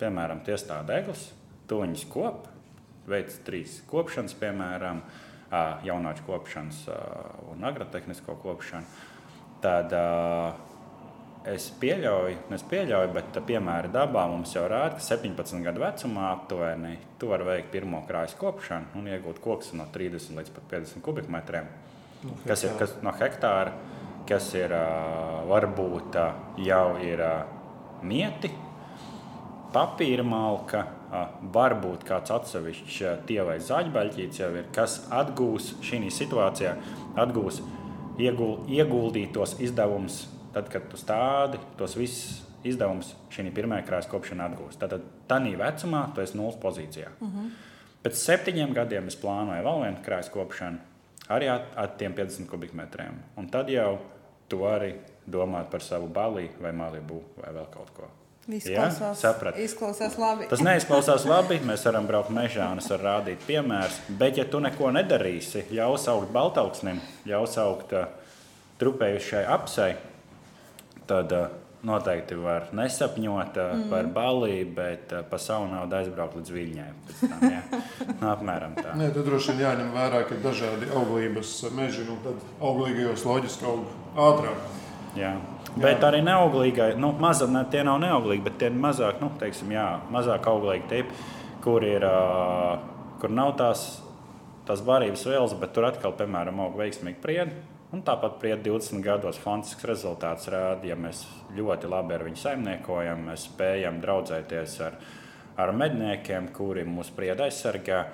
[0.00, 1.28] piemēram, tiestāda eglis,
[1.70, 2.48] tu viņus kop,
[3.10, 5.00] veic trīs kopšanas, piemēram,
[5.86, 6.82] jaunāču kopšanas
[7.50, 9.06] un agrotehnisko kopšanu,
[9.64, 9.94] tad
[11.48, 16.98] Es pieļauju, es pieļauju, bet piemēra dabā mums jau rāda, ka 17 gadu vecumā aptuveni
[17.16, 21.70] tu vari veikt pirmo krājas kopšanu un iegūt kokus no 30 līdz 50 kubikmetriem.
[22.26, 23.72] No kas ir kas, no hektāra,
[24.28, 24.74] kas ir
[25.48, 26.18] varbūt
[26.60, 27.22] jau ir
[28.04, 28.50] mieti,
[29.72, 30.82] papīra malka,
[31.56, 32.98] varbūt kāds atsevišķs
[33.30, 36.76] tie vai zaļbaļķīts jau ir, kas atgūs šī situācijā,
[37.24, 37.62] atgūs
[38.20, 40.20] iegul, ieguldītos izdevumus
[40.54, 44.80] tad, kad tu stādi tos visus izdevumus šī pirmā krāsa kopšanā atgūst.
[44.82, 47.08] Tad tādā vecumā tu esi nulles pozīcijā.
[47.20, 47.38] Uh mhm.
[47.38, 47.66] -huh.
[48.00, 50.78] Pēc septiņiem gadiem es plānoju vēl vienu krāsa kopšanu,
[51.28, 53.18] arī ar, ar tiem 50 kubikmetriem.
[53.36, 53.98] Un tad jau
[54.48, 54.94] tu vari
[55.26, 58.08] domāt par savu balī vai malibu vai vēl kaut ko.
[58.50, 59.52] Izklausās, ja?
[59.62, 60.46] izklausās labi.
[60.50, 61.60] Tas neizklausās labi.
[61.66, 64.00] Mēs varam braukt mežā un es varu rādīt piemērus.
[64.08, 68.08] Bet, ja tu neko nedarīsi, ļaus augt baltaugsnim, ļaus augt uh,
[68.80, 69.92] trupējušai apsai,
[71.10, 71.34] tad
[71.86, 73.84] noteikti var nesapņot mm.
[73.92, 76.88] par balīti, bet uh, pa savu naudu aizbraukt līdz Viļņai.
[77.22, 77.62] Tam, ja?
[78.10, 78.92] nu, apmēram tā.
[79.00, 83.88] Nē, tad droši vien jāņem vērā, ka dažādi auglības meži, nu tad auglīgajos loģiski aug
[84.28, 84.60] ātrāk.
[85.18, 85.32] Jā.
[85.70, 85.80] Jā.
[85.80, 89.72] Bet arī neauglīgai, nu, maza, ne, tie nav neauglīgi, bet tie ir mazāk, nu, teiksim,
[89.74, 91.26] jā, mazāk auglīgi tipi,
[91.64, 92.76] kur, ir, uh,
[93.22, 93.88] kur nav tās,
[94.68, 97.58] tās barības vielas, bet tur atkal, piemēram, aug veiksmīgi priedi
[97.90, 101.24] Un tāpat priet 20 gados fantastisks rezultāts rāda, ja mēs
[101.56, 104.98] ļoti labi ar viņu saimniekojam, mēs spējam draudzēties ar,
[105.58, 108.04] ar medniekiem, kuri mūs pried aizsargā,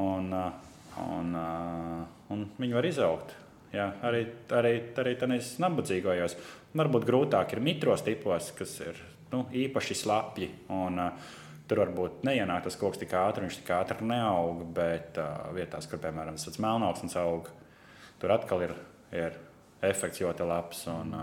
[0.00, 0.32] un,
[1.04, 1.36] un,
[2.32, 3.36] un viņi var izaugt.
[3.74, 4.24] Jā, arī
[4.56, 6.34] arī, arī tādās nabadzīgajos.
[6.80, 8.98] Varbūt grūtāk ir mitros tipos, kas ir
[9.34, 10.48] nu, īpaši slapji.
[10.74, 11.36] Un, uh,
[11.70, 14.64] tur varbūt neienāk tas koks tik ātri, viņš tik ātri neaug.
[14.74, 17.52] Bet uh, vietās, kur piemēram tas melnāks aug,
[18.22, 18.74] tur atkal ir
[19.14, 19.38] ir
[19.86, 20.82] efekts ļoti labs.
[20.92, 21.14] Un,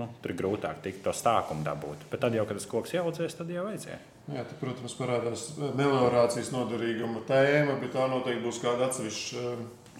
[0.00, 2.08] nu, tur ir grūtāk tikt to stākumu dabūt.
[2.10, 4.10] Bet tad, jau, kad tas koks audzēs, tad jau vajadzēs.
[4.24, 9.42] Jā, tad, protams, parādās meliorācijas noderīguma tēma, bet tā noteikti būs kāda atsevišķa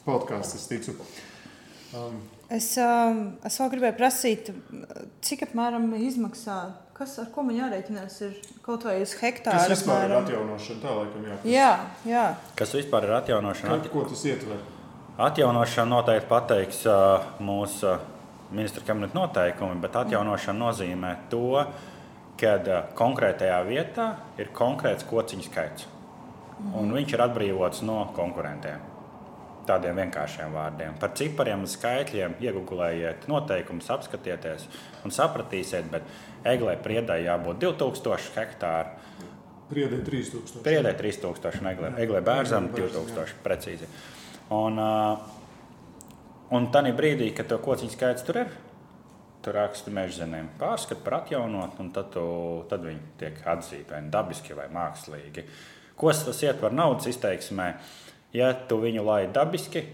[0.07, 0.97] podkāsts, es ticu.
[1.95, 2.23] Um.
[2.53, 4.51] Es, um, es vēl gribēju prasīt,
[5.25, 6.59] cik apmēram izmaksā,
[6.97, 8.35] kas ar ko man jārēķinās, ir
[8.65, 9.57] kaut vai uz hektāru.
[9.57, 10.13] Tas vispār apmēram.
[10.13, 11.49] ir atjaunošana, tā laikam jāpēc.
[11.51, 11.71] Jā,
[12.09, 12.25] jā.
[12.59, 13.79] Kas vispār ir atjaunošana?
[13.87, 14.61] Ko, ko tas ietver?
[15.15, 16.81] Atjaunošana noteikti pateiks
[17.39, 17.93] mūsu
[18.51, 21.61] ministra kabineta noteikumi, bet atjaunošana nozīmē to,
[22.41, 24.09] ka konkrētajā vietā
[24.43, 25.87] ir konkrēts kociņu skaits.
[26.75, 28.83] Un viņš ir atbrīvots no konkurentiem.
[29.69, 30.99] Tādiem vienkāršiem vārdiem.
[30.99, 34.67] Par cipariem un skaitļiem iegūlējiet noteikumus, apskatieties
[35.07, 36.11] un sapratīsiet, bet
[36.57, 38.99] eglē priedai jābūt 2000 hektāru.
[39.71, 40.61] Priedai 3000.
[40.67, 43.89] Priedai 3000 un eglē, eglē bērzam 2000 precīzi.
[44.53, 44.77] Un,
[46.53, 48.53] un tā brīdī, kad to kociņu skaits tur ir,
[49.45, 52.25] tur raksta mežzenēm pārskatu par atjaunot, un tad, tu,
[52.69, 55.47] tad viņi tiek atzīti vai dabiski vai mākslīgi.
[55.97, 57.75] Ko tas ietver naudas izteiksmē?
[58.35, 59.85] Ja tu viņu laidi dabiski,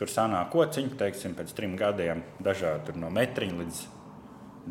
[0.00, 3.82] tur sanāk kociņi, teiksim, pēc trim gadiem, dažādi no metriņa līdz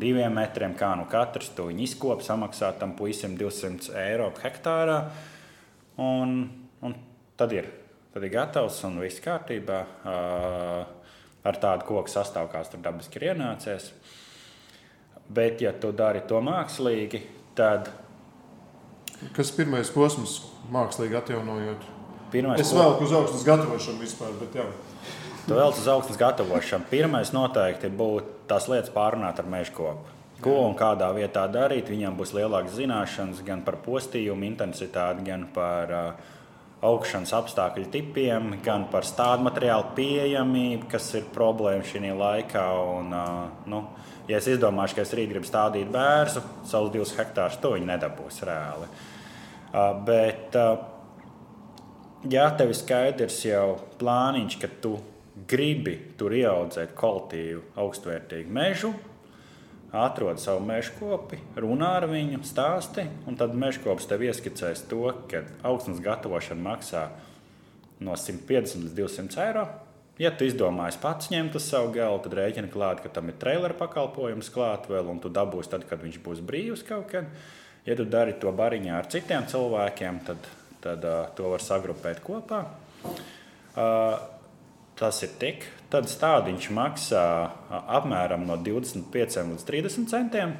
[0.00, 4.98] diviem metriem, kā nu katrs to izkop, samaksā tam puisim 200 eiro hektārā,
[6.02, 6.36] un,
[6.82, 6.96] un
[7.38, 7.70] tad ir
[8.14, 9.80] tad ir gatavs un viss kārtībā.
[11.44, 13.90] Ar tādu koku sastāvu, kāds tur dabiski ir ienācies.
[15.34, 17.20] Bet, ja tu dari to mākslīgi,
[17.58, 17.90] tad.
[19.34, 20.38] Kas ir pirmais posms,
[20.72, 21.84] mākslīgi atjaunojot?
[22.32, 24.64] Pirmais es velku uz augstnes gatavošanu vispār, bet jā.
[25.44, 26.88] Tu vēl uz augstnes gatavošanu.
[26.90, 30.12] Pirmais noteikti būtu tās lietas pārunāt ar meža kopu.
[30.44, 35.92] Ko un kādā vietā darīt, viņam būs lielākas zināšanas gan par postījumu intensitāti, gan par
[35.94, 36.32] uh,
[36.84, 42.64] augšanas apstākļu tipiem, gan par stādu materiālu pieejamību, kas ir problēma šī laikā.
[42.98, 43.14] Un,
[43.70, 43.80] nu,
[44.28, 48.42] ja es izdomāšu, ka es rīt gribu stādīt bērnu, savus divus hektārus, to viņi nedabūs
[48.48, 48.90] reāli.
[50.06, 50.58] Bet,
[52.30, 53.66] ja tev ir skaidrs jau
[54.00, 54.94] plāniņš, ka tu
[55.50, 58.92] gribi tur ieaudzēt kvalitīvu, augstvērtīgu mežu,
[59.94, 65.06] atrod savu meža kopi, runā ar viņu, stāsti, un tad meža kops tev ieskicēs to,
[65.30, 67.06] ka augstnes gatavošana maksā
[68.02, 69.66] no 150 līdz 200 eiro.
[70.18, 73.74] Ja tu izdomāji pats ņemt uz savu galvu, tad rēķina klāt, ka tam ir traileru
[73.78, 77.30] pakalpojums klāt vēl, un tu dabūsi tad, kad viņš būs brīvs kaut kad.
[77.84, 80.46] Ja tu dari to bariņā ar citiem cilvēkiem, tad,
[80.84, 82.62] tad uh, to var sagrupēt kopā.
[83.74, 84.22] Uh,
[84.98, 85.66] tas ir tik.
[85.92, 87.24] Tad stādiņš maksā
[87.70, 90.54] apmēram no 25 līdz 30 centiem.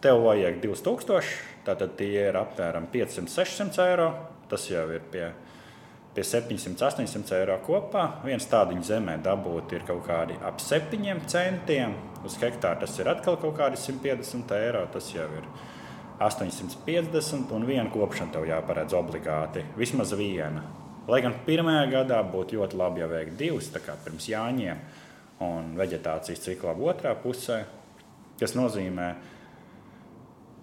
[0.00, 1.32] Tev vajag 2000,
[1.66, 4.10] tātad tie ir apmēram 500-600 eiro.
[4.48, 5.26] Tas jau ir pie,
[6.16, 8.06] pie 700-800 eiro kopā.
[8.24, 11.98] Viens tādiņš zemē dabūt ir kaut kādi ap 7 centiem.
[12.24, 14.86] Uz hektāru tas ir atkal kaut kādi 150 eiro.
[14.94, 15.48] Tas jau ir
[16.20, 19.68] 850 un viena kopšana tev jāparedz obligāti.
[19.76, 20.64] Vismaz viena.
[21.08, 24.80] Lai gan pirmajā gadā būtu ļoti labi, ja veikt divas, tā kā pirms jāņem
[25.44, 27.62] un vegetācijas cikla otrā pusē,
[28.40, 29.14] kas nozīmē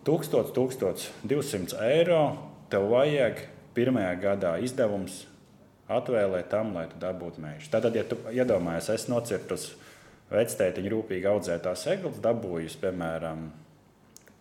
[0.06, 2.22] 1000, 1200 eiro.
[2.68, 3.42] Tev vajag
[3.76, 5.22] pirmajā gadā izdevums
[5.88, 7.70] atvēlēt tam, lai tu dabūtu mežu.
[7.72, 9.70] Tad, ja tu iedomājies, es nocirtus
[10.32, 13.48] vectētiņu rūpīgi audzētās eglis, dabūjus, piemēram,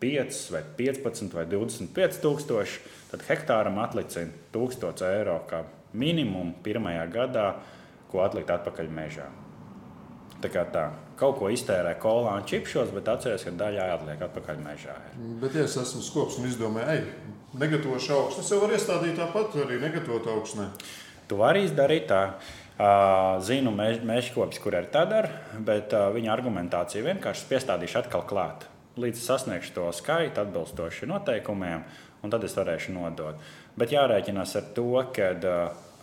[0.03, 2.81] 5 vai 15 vai 25 tūkstoši,
[3.13, 5.63] tad hektāram atlicina 1000 eiro kā
[5.97, 7.49] minimumu pirmajā gadā,
[8.11, 9.27] ko atlikt atpakaļ mežā.
[10.43, 10.85] Tā kā tā,
[11.17, 14.95] kaut ko iztērē kolā un čipšos, bet atceries, ka daļā atliek atpakaļ mežā.
[15.41, 18.45] Bet, ja es esmu skops un izdomāju, ej, negatavošu augstu.
[18.45, 20.69] Es jau varu iestādīt tāpat, arī negatavot augstu.
[21.27, 22.23] Tu vari izdarīt tā.
[23.41, 25.31] Zinu, mežkopis, kur ir tā dara,
[25.65, 28.67] bet viņa argumentācija vienkārši piestādīšu atkal klāt.
[29.01, 31.87] Līdz sasniegšu to skaitu atbilstoši noteikumiem,
[32.21, 33.41] un tad es varēšu nodot.
[33.77, 35.57] Bet jārēķinās ar to, ka uh,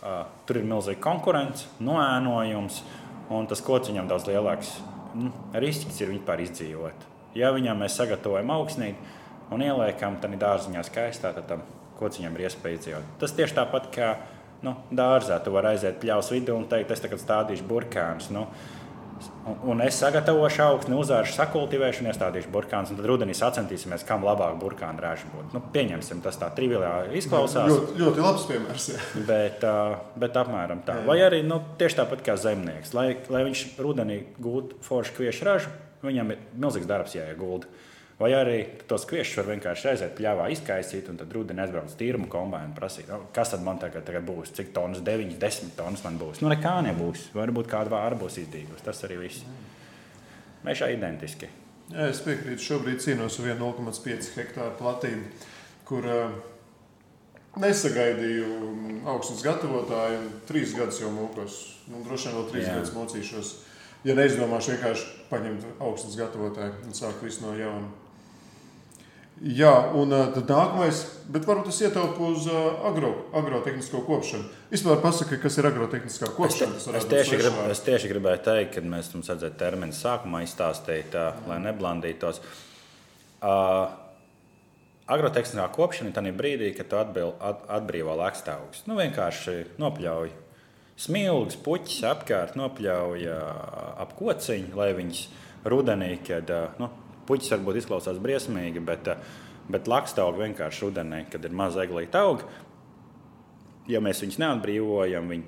[0.04, 2.82] uh, tur ir milzīga konkurence, noēnojums,
[3.34, 4.76] un tas kociņam daudz lielāks
[5.18, 5.32] nu,
[5.62, 7.08] risks ir vispār izdzīvot.
[7.34, 9.16] Ja viņam mēs sagatavojam augsnību,
[9.54, 11.64] un ieliekam tādā dārziņā skaistā, tad tam
[11.98, 13.10] kociņam ir iespēja izdzīvot.
[13.22, 14.14] Tas tieši tāpat kā
[14.64, 15.40] nu, dārzā.
[15.42, 18.30] Tu vari aiziet pļaus vidū un teikt, es tagad stādīšu burkānus.
[18.34, 18.46] Nu,
[19.44, 24.56] Un, un es sagatavošu augstu, uzvēršu sakultivēšanu, iestādīšu burkānus, un tad rudenī sacentīsimies, kam labāk
[24.60, 25.52] burkānu rāžu būtu.
[25.54, 27.68] Nu, pieņemsim, tas tā triviāli izklausās.
[27.70, 28.88] Ļoti, ļoti labs piemērs.
[28.94, 29.02] Jā.
[29.30, 29.64] Bet,
[30.20, 30.96] bet apmēram tā.
[31.06, 32.94] Vai arī nu, tieši tāpat kā zemnieks.
[32.96, 35.72] Lai, lai viņš rudenī gūtu foršu kviešu ražu,
[36.04, 37.70] viņam ir milzīgs darbs jāiegulda.
[38.14, 42.70] Vai arī tos kviešus var vienkārši aiziet pļāvā, izkaisīt, un tad rudenī aizbraukt tīrumu kombināciju
[42.70, 46.38] un prasīt, kas tad man tagad, tagad būs, cik tonnas, 9, 10 tonnas man būs.
[46.44, 47.32] Nu, nekā nebūs.
[47.34, 48.84] Varbūt kāda vāra būs izdīgus.
[48.86, 49.42] Tas arī viss.
[50.64, 51.50] Mežā identiski.
[51.90, 52.62] Jā, es piekrītu.
[52.62, 55.50] Šobrīd cīnos ar 1,5 hektāru platību,
[55.90, 56.38] kur uh,
[57.60, 60.22] nesagaidīju augstnes gatavotāju.
[60.48, 61.58] Trīs gadus jau mūkos.
[61.90, 62.78] Nu, droši vien vēl trīs Jā.
[62.78, 63.52] gadus mocīšos.
[64.04, 67.90] Ja neizdomāšu vienkārši paņemt augstnes gatavotāju un sākt visu no jauna.
[69.42, 71.00] Jā, un uh, tad nākamais,
[71.34, 74.46] bet varbūt tas ietaupa uz uh, agro, agrotehnisko kopšanu.
[74.70, 76.78] Vispār pasaka, kas ir agrotehniskā kopšana.
[76.78, 80.44] Es, te, es, tieši, grib, es tieši gribēju teikt, kad mēs jums redzējām terminu sākumā
[80.46, 82.38] izstāstīt, uh, lai neblandītos.
[83.42, 83.90] Uh,
[85.10, 88.86] agrotehniskā kopšana ir tajā brīdī, kad tu atbil, at, atbrīvo lakstaugus.
[88.86, 90.30] Nu, vienkārši nopļauj
[90.94, 93.40] smilgas, puķis apkārt, nopļauj uh,
[93.98, 95.26] ap kociņu, lai viņas
[95.66, 96.94] rudenī, kad uh, nu,
[97.28, 99.34] Puķis varbūt izklausās briesmīgi, bet, eh,
[99.70, 102.48] bet lakstaugi vienkārši rudenī, kad ir maza eglīta auga.
[103.88, 105.44] Ja mēs viņus neatbrīvojam, viņi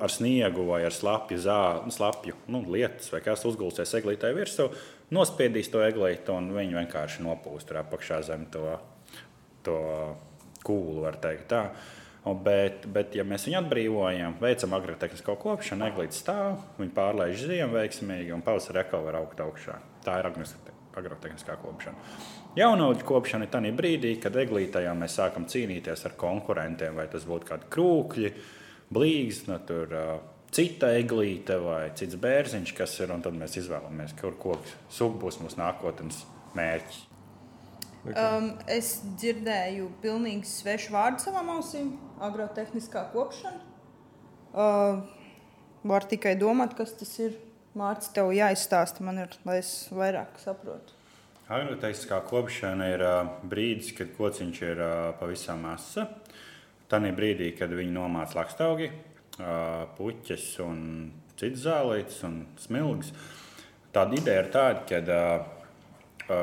[0.00, 4.68] ar sniegu vai ar slapju, zāli, slapju nu, lietus vai kas uzgulsies eglītē virsū,
[5.14, 8.78] nospiedīs to eglīti un viņi vienkārši nopūst tur apakšā zem to,
[9.66, 9.78] to
[10.66, 11.64] kūlu, var teikt tā.
[12.26, 18.34] Bet, bet, ja mēs viņu atbrīvojam, veicam agrotehnisko kopšanu, eglīte stāv, viņa pārlaiž ziemu veiksmīgi
[18.34, 19.78] un pavasarī atkal var augt augšā.
[20.06, 20.34] Tā ir
[20.96, 21.96] agrotehniskā kopšana.
[22.56, 27.50] Jaunaudžu kopšana ir tajā brīdī, kad eglītājā mēs sākam cīnīties ar konkurentiem, vai tas būtu
[27.50, 28.32] kādi krūkļi,
[28.96, 29.96] blīgs, no nu, tur,
[30.56, 35.40] cita eglīte vai cits bērziņš, kas ir, un tad mēs izvēlamies, kur koks suga būs
[35.42, 36.24] mūsu nākotnes
[36.56, 37.02] mērķis.
[38.06, 41.96] Um, es dzirdēju pilnīgi svešu vārdu savām ausīm-
[42.28, 43.58] agrotehniskā kopšana.
[44.54, 45.02] Uh,
[45.82, 47.34] var tikai domāt, kas tas ir.
[47.76, 50.94] Mārcis, tev jāizstāsta man, ir, lai es vairāk saprotu.
[51.52, 56.08] Agroteistiskā kopšana ir uh, brīdis, kad kociņš ir uh, pavisam masa.
[56.90, 60.80] Tanī brīdī, kad viņi nomāca lakstaugi, uh, puķes un
[61.36, 63.12] citas zālītes un smilgas.
[63.92, 64.98] Tāda ideja ir tāda,
[66.26, 66.38] ka,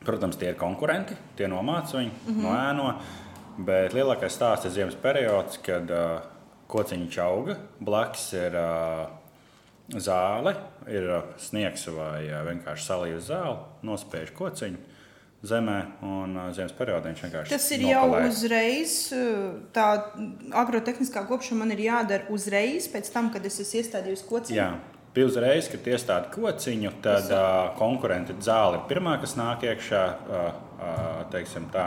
[0.00, 2.46] protams, tie ir konkurenti, tie nomāca viņu, mm -hmm.
[2.46, 5.90] noēno, bet lielākais stāsts ir ziemas periods, kad
[6.68, 8.56] kociņš auga, blakus ir
[9.96, 10.54] zāle,
[10.90, 14.96] ir uh, sniegs vai uh, vienkārši salīja zāle, nospiež kociņu
[15.48, 18.20] zemē, un uh, zemes periodā viņš vienkārši Tas ir nopalē.
[18.20, 18.94] jau uzreiz,
[19.72, 19.88] tā
[20.64, 24.58] agrotehniskā kopšana man ir jādara uzreiz, pēc tam, kad es esmu iestādījis kociņu.
[24.58, 24.70] Jā.
[25.14, 30.02] Bija uzreiz, kad iestādi kociņu, tad uh, konkurenti zāle ir pirmā, kas nāk iekšā.
[30.28, 31.86] Uh, uh, tā,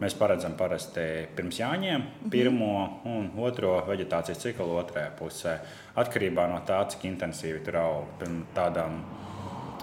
[0.00, 1.02] Mēs paredzam parasti
[1.36, 5.58] pirms jāņem pirmo un otro vegetācijas ciklu otrajā pusē.
[6.00, 8.22] Atkarībā no tā, cik intensīvi tur aug.
[8.56, 9.02] Tādām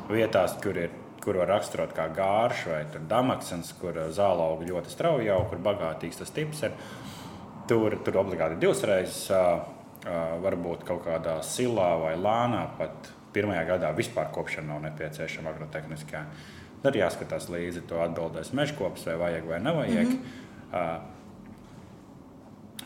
[0.09, 0.95] vietās, kur ir
[1.27, 6.21] kur var raksturot kā gārš vai damaksens, kur zāle aug ļoti strauji, jau kur bagātīgs
[6.21, 6.77] tas tips ir.
[7.67, 9.25] Tur, tur obligāti divas reizes,
[10.43, 16.23] varbūt kaut kādā silā vai lānā, pat pirmajā gadā vispār kopšana nav nepieciešama agrotehniskā.
[16.83, 20.07] Tad jāskatās līdzi to atbildēs mežkops, vai vajag vai nevajag.
[20.07, 20.19] Mm
[20.71, 21.15] -hmm.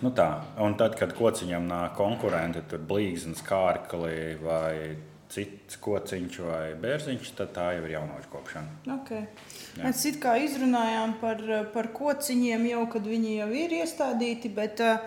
[0.02, 0.42] Nu tā.
[0.58, 4.98] Un tad, kad kociņam nāk konkurenti, tur blīznes, kārkli vai
[5.32, 8.68] cits kociņš vai bērziņš, tad tā jau ir jaunoģa kopšana.
[8.98, 9.28] Okay.
[9.78, 9.84] Jā.
[9.86, 15.00] Mēs it kā izrunājām par, par kociņiem jau, kad viņi jau ir iestādīti, bet uh,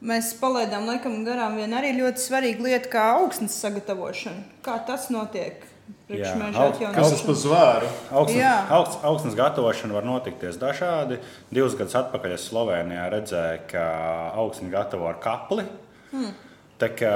[0.00, 4.58] mēs palaidām laikam garām vienu arī ļoti svarīgu lietu, kā augsnes sagatavošana.
[4.66, 5.62] Kā tas notiek?
[6.08, 7.88] Kas tas par zvēru?
[8.16, 11.18] Augstnes, augstnes gatavošana var notikties dažādi.
[11.52, 13.84] Divus gadus atpakaļ es Slovenijā redzēju, ka
[14.40, 15.66] augstni gatavo ar kapli.
[16.12, 16.32] Hmm.
[16.80, 17.12] Tā kā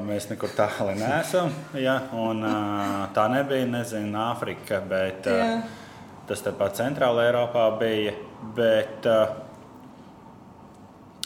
[0.00, 1.52] mēs nekur tālu neesam.
[1.76, 2.40] Ja, un,
[3.12, 5.60] tā nebija, nezinu, Āfrika, bet jā.
[6.30, 8.16] tas tepat Centrālajā Eiropā bija.
[8.56, 9.06] Bet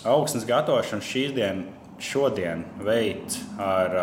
[0.03, 1.73] augstnes gatavošanu šīs dienas,
[2.03, 3.95] šodien veids ar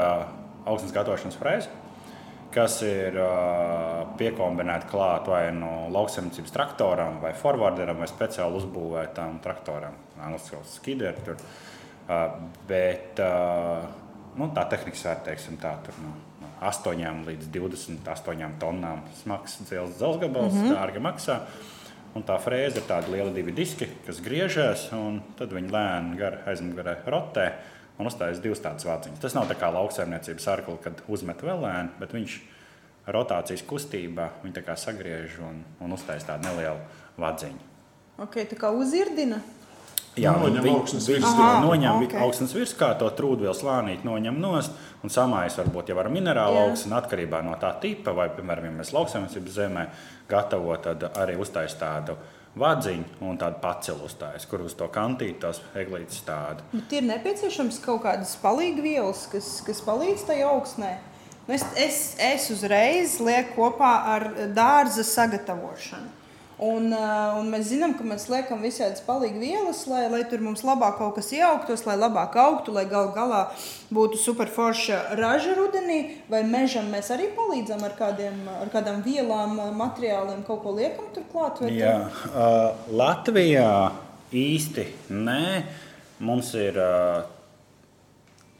[0.66, 1.83] augstnes gatavošanas frēzi
[2.54, 3.18] kas ir
[4.20, 9.98] piekombinēti klāt vai no nu lauksaimniecības traktoram, vai forwarderam, vai speciāli uzbūvētam traktoram.
[10.22, 11.42] Angliski jau skideri tur.
[12.70, 13.20] Bet
[14.38, 16.00] nu, tā tehnika vērtēsim tā tur.
[16.04, 20.76] No, no 8 līdz 28 tonnām smags dzelzceļa dzelzgabals, mm -hmm.
[20.78, 21.40] dārgi maksā.
[22.14, 26.44] Un tā frēze ir tāda liela divi diski, kas griežas, un tad viņi lēni gar
[26.46, 27.48] aizmugurē rotē.
[27.48, 29.22] Uh, un uzstājas divas tādas vāciņas.
[29.22, 32.38] Tas nav tā kā lauksaimniecības arkli, kad uzmet vēl lēni, bet viņš
[33.14, 36.80] rotācijas kustībā viņa sagriež un, un uzstājas tādu nelielu
[37.20, 37.70] vadziņu.
[38.24, 39.42] Okay, tā kā uzirdina.
[40.14, 41.46] Jā, noņem augstnes virsmu.
[41.66, 42.20] Noņem okay.
[42.22, 46.94] augstnes virsmu, kā to trūdvielu slānīt, noņem nost un samājas varbūt jau ar minerālu augstni
[46.94, 49.88] atkarībā no tā tipa, vai, piemēram, ja mēs lauksaimniecības zemē
[50.30, 55.42] gatavo, tad arī uztais tādu uh, vadziņu un tādu pacilu uzstājas, kur uz to kantīti
[55.42, 56.66] tās eglītes stāda.
[56.74, 60.94] Bet ir nepieciešams kaut kādas palīgvielas, kas, kas palīdz tai augsnē.
[61.48, 66.23] Nu, es, es, es uzreiz lieku kopā ar dārza sagatavošanu.
[66.62, 70.62] Un, uh, un mēs zinām, ka mēs liekam visādas palīga vielas, lai, lai tur mums
[70.62, 73.48] labāk kaut kas ieaugtos, lai labāk augtu, lai gal galā
[73.94, 76.20] būtu superforša raža rudenī.
[76.30, 81.64] Vai mežam mēs arī palīdzam ar, kādiem, ar kādām vielām, materiāliem, kaut ko liekam turklāt?
[81.74, 81.98] Jā,
[82.30, 83.92] uh, Latvijā
[84.30, 85.46] īsti nē.
[86.24, 86.78] Mums ir.
[86.78, 87.32] Uh,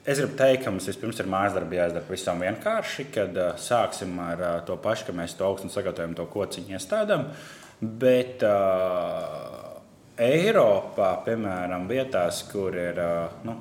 [0.04, 4.18] Es gribu teikt, ka mums vispirms ir mājas darbi jāizdara pavisam vienkārši, kad uh, sāksim
[4.20, 7.30] ar uh, to pašu, ka mēs to augstu sagatavojam, to kociņu iestādām.
[7.30, 9.80] Uh, Bet uh,
[10.22, 13.56] Eiropā, piemēram, vietās, kur ir, uh, nu,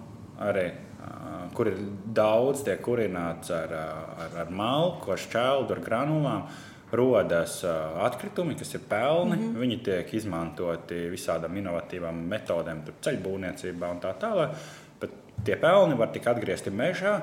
[0.44, 0.66] arī,
[1.00, 1.78] uh, kur ir
[2.14, 6.44] daudz tiek kurināts ar, ar, ar malku, ar šķeldu, ar granulām,
[6.92, 9.38] rodas uh, atkritumi, kas ir pelni.
[9.38, 9.58] Mm -hmm.
[9.64, 14.54] Viņi tiek izmantoti visādām inovatīvām metodēm, ceļbūvniecībā un tā tālāk.
[15.00, 15.11] Bet
[15.44, 17.20] tie pelni var tikt atgriezti mežā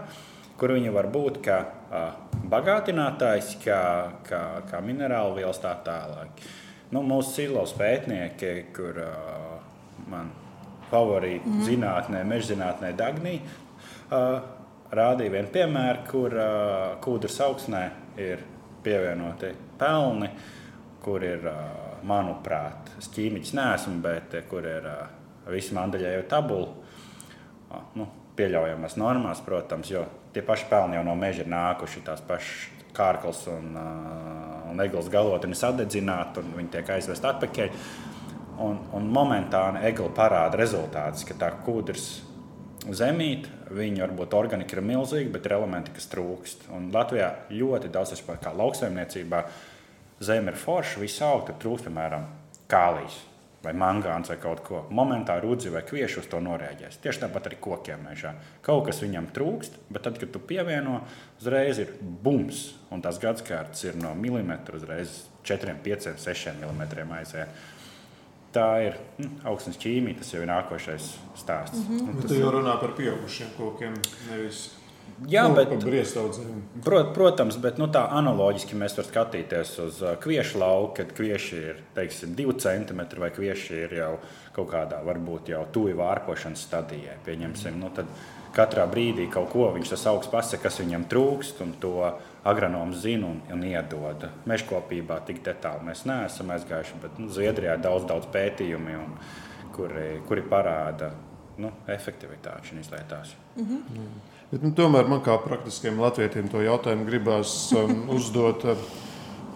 [0.59, 2.09] kur viņi var būt kā uh,
[2.51, 3.81] bagātinātājs, kā,
[4.27, 6.43] kā, kā minerālu vielas tā tālāk.
[6.89, 9.57] Nu, mūsu silos pētnieki, kur uh,
[10.09, 10.31] man
[10.89, 11.65] favorīti mm.
[11.67, 14.39] zinātnē, meža zinātnē, Dagnī, uh,
[14.97, 17.83] rādīja vienu piemēru, kur uh, kūdras augsnē
[18.17, 18.41] ir
[18.81, 20.31] pievienoti pelni,
[21.03, 25.05] kur ir, uh, manuprāt, ķīmiķis nesmu, bet kur ir uh,
[25.53, 26.73] visi mandaļēju tabula.
[27.69, 32.25] Uh, nu, pieļaujamas normās, protams, jo tie paši pelni jau no meža ir nākuši, tās
[32.25, 37.71] pašas kārkls un, uh, un eglis galotni sadedzināti, un viņi tiek aizvest atpakaļ.
[38.59, 42.09] Un, un momentāni egli parāda rezultātus, ka tā kūdrs
[42.99, 46.67] zemīte, viņa varbūt organika ir milzīga, bet ir elementi, kas trūkst.
[46.75, 49.43] Un Latvijā ļoti daudz, kā lauksaimniecībā,
[50.19, 52.27] zeme ir forša, viss aug, tad trūkst, piemēram,
[52.71, 53.21] kālijas
[53.63, 54.83] vai mangāns vai kaut ko.
[54.95, 56.99] Momentā rudzi vai kvieši uz to norēģēs.
[57.03, 58.33] Tieši tāpat arī kokiem mežā.
[58.65, 61.01] Kaut kas viņam trūkst, bet tad, kad tu pievieno,
[61.41, 62.69] uzreiz ir bums.
[62.93, 67.67] Un tās gadsimts ir no milimetra uzreiz 4, 5, 6 mm aiziet.
[68.49, 71.83] Tā ir nu, augstnes ķīmija, tas jau ir nākošais stāsts.
[71.83, 72.27] Mm -hmm.
[72.27, 73.93] Tu jau runā par pieaugušiem kokiem,
[74.31, 74.78] nevis
[75.27, 75.71] Jā, nu, bet,
[76.85, 81.59] prot, protams, bet nu, tā analoģiski mēs varam skatīties uz uh, kviešu lauku, kad kvieši
[81.59, 84.11] ir teiksim, 2 cm vai kvieši ir jau
[84.55, 87.17] kaut kādā varbūt jau tuvu vārpošanas stadijai.
[87.25, 88.07] Pieņemsim, nu, tad
[88.55, 91.93] katrā brīdī kaut ko viņš tas augsts pasaka, kas viņam trūkst, un to
[92.47, 94.25] agronoms zina un, un iedod.
[94.49, 99.17] Mežkopībā tik tālu mēs neesam aizgājuši, bet nu, Zviedrijā ir daudz, daudz pētījumi, un,
[99.75, 101.11] kuri, kuri parāda
[101.59, 103.35] nu, efektivitāti šīs lietās.
[103.57, 104.37] Mm -hmm.
[104.49, 108.65] Bet, nu, tomēr man kā praktiskiem latviešiem to jautājumu gribās um, uzdot.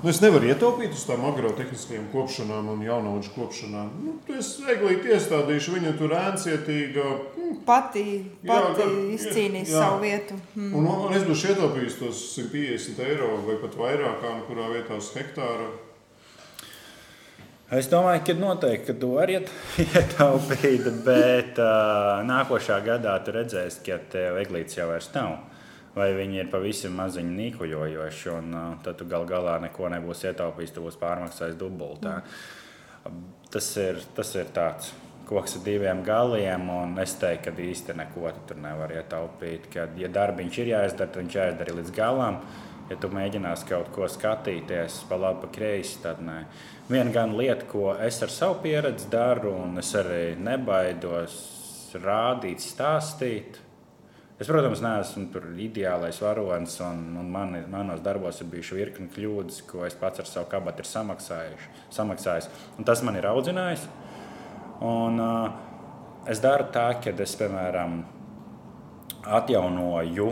[0.04, 3.88] Nu, es nevaru ietaupīt uz tām agrotehniskajām kopšanām un jaunaudžu kopšanām.
[4.04, 7.06] Nu, es eglīti iestādīšu, viņa tur ēncietīga.
[7.40, 7.56] Mm.
[7.66, 8.04] Pati,
[8.46, 9.80] pati izcīnīs jā.
[9.80, 10.38] savu vietu.
[10.58, 10.76] Mm.
[10.78, 15.00] Un, un es būšu ietaupījis tos 150 eiro vai pat vairāk, kā nu kurā vietā
[15.00, 15.72] uz hektāru.
[17.72, 24.02] Es domāju, ka noteikti ka tu vari ietaupīt, bet uh, nākošā gadā tu redzēsi, ka
[24.12, 25.40] tev eglītes jau vairs nav
[25.94, 30.74] vai viņi ir pavisam maziņi nīkuļojoši, un uh, tad tu gal galā neko nebūs ietaupījis,
[30.74, 32.20] tu būsi pārmaksājis dubultā.
[33.06, 33.24] Mm.
[33.54, 34.94] Tas ir, tas ir tāds
[35.28, 39.70] koks ar diviem galiem, un es teiktu, ka īsti neko tu tur nevar ietaupīt.
[39.74, 42.40] Kad, ja darbiņš ir jāizdara, tad viņš jāizdara līdz galam.
[42.92, 46.40] Ja tu mēģināsi kaut ko skatīties pa labi, pa kreisi, tad nē.
[46.90, 51.38] Viena gan lieta, ko es ar savu pieredzi daru, un es arī nebaidos
[52.04, 53.62] rādīt, stāstīt,
[54.44, 59.86] Es, protams, neesmu ideālais varonis, un, un man, manos darbos ir bijuši virkni kļūdas, ko
[59.86, 61.14] es pats ar savu kabatu esmu
[61.94, 62.50] samaksājis.
[62.76, 63.86] Un tas man ir audzinājis.
[64.84, 68.02] Un, uh, es daru tā, ka es, piemēram,
[69.38, 70.28] atjaunoju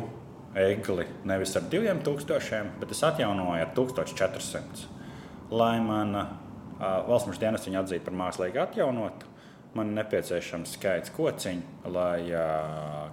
[0.58, 4.88] egli nevis ar 2000, bet es atjaunoju ar 1400.
[5.52, 6.32] Lai man uh,
[7.08, 9.32] valsts dienas viņu atzītu par mākslīgi atjaunotu
[9.74, 12.28] man ir nepieciešams skaits kociņu, lai,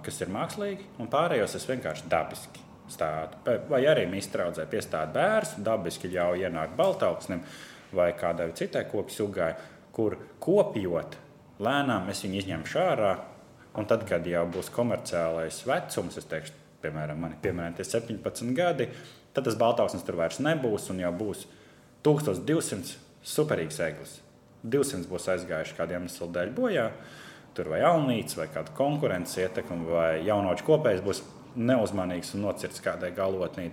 [0.03, 3.39] kas ir mākslīgi, un pārējos es vienkārši dabiski stādu.
[3.69, 7.43] Vai arī iztraudzē piestādu bērnu, dabiski ļauj ienākt baltauksnim
[7.95, 9.53] vai kādai citai koku sugai,
[9.95, 11.17] kur kopjot
[11.63, 13.13] lēnām es viņu izņemšu ārā.
[13.79, 18.89] Un tad, kad jau būs komerciālais vecums, es teikšu, piemēram, man ir pieminēti 17 gadi,
[19.33, 21.45] tad tas baltauksnis tur vairs nebūs un jau būs
[22.07, 24.19] 1200 superīgs eglis
[24.63, 26.89] 200 būs aizgājuši kādiem iemesliem dēļ bojā.
[27.55, 31.23] Tur vai jaunīts, vai kāda konkurences ietekme, vai jaunoču kopējs būs
[31.59, 33.71] neuzmanīgs un nocirts kādai galotnī.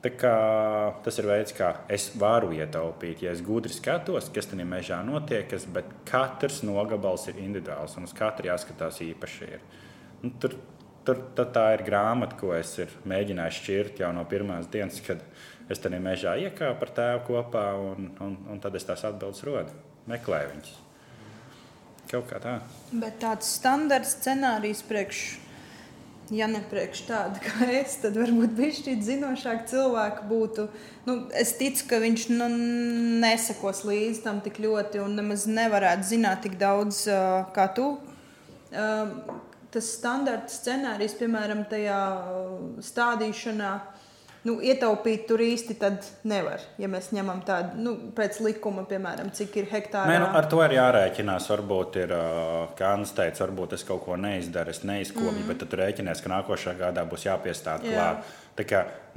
[0.00, 3.24] Tas ir veids, kā es varu ietaupīt.
[3.24, 8.14] Ja es gudri skatos, kas tajā mežā notiekas, bet katrs nogabals ir individuāls un uz
[8.16, 9.50] katru jāskatās īpaši.
[9.56, 9.66] Ir.
[10.22, 10.56] Nu, tur,
[11.06, 12.76] tur tā ir grāmata, ko es
[13.08, 15.22] mēģināju šķirt jau no pirmās dienas, kad
[15.70, 19.76] es tajā mežā iekāpu ar tēvu kopā, un, un, un tad es tās atbildes rodu
[20.10, 20.72] meklē viņus.
[22.10, 22.56] Kaut kā tā.
[22.90, 25.22] Bet tāds standarts scenārijs priekš.
[26.30, 30.66] Ja ne priekš tāda kā es, tad varbūt viņš ir zinošāk cilvēki būtu.
[31.08, 32.46] Nu, es ticu, ka viņš nu,
[33.22, 37.02] nesakos līdzi tam tik ļoti un nemaz nevarētu zināt tik daudz
[37.56, 37.96] kā tu.
[38.70, 39.40] Uh,
[39.72, 42.00] tas standarta scenārijs, piemēram, tajā
[42.90, 44.00] stādīšanā, uh,
[44.46, 45.76] nu, ietaupīt tur īsti
[46.28, 46.62] nevar.
[46.80, 50.18] Ja mēs ņemam tādu nu, pēc likuma, piemēram, cik ir hektāri.
[50.20, 51.48] Nu, ar to ir jārēķinās.
[51.52, 52.14] Varbūt ir,
[52.78, 55.48] kā Anna teica, varbūt es kaut ko neizdaru, es neizkopju, mm -hmm.
[55.48, 58.24] bet tur rēķinies, ka nākošā gadā būs jāpiestāv klāt.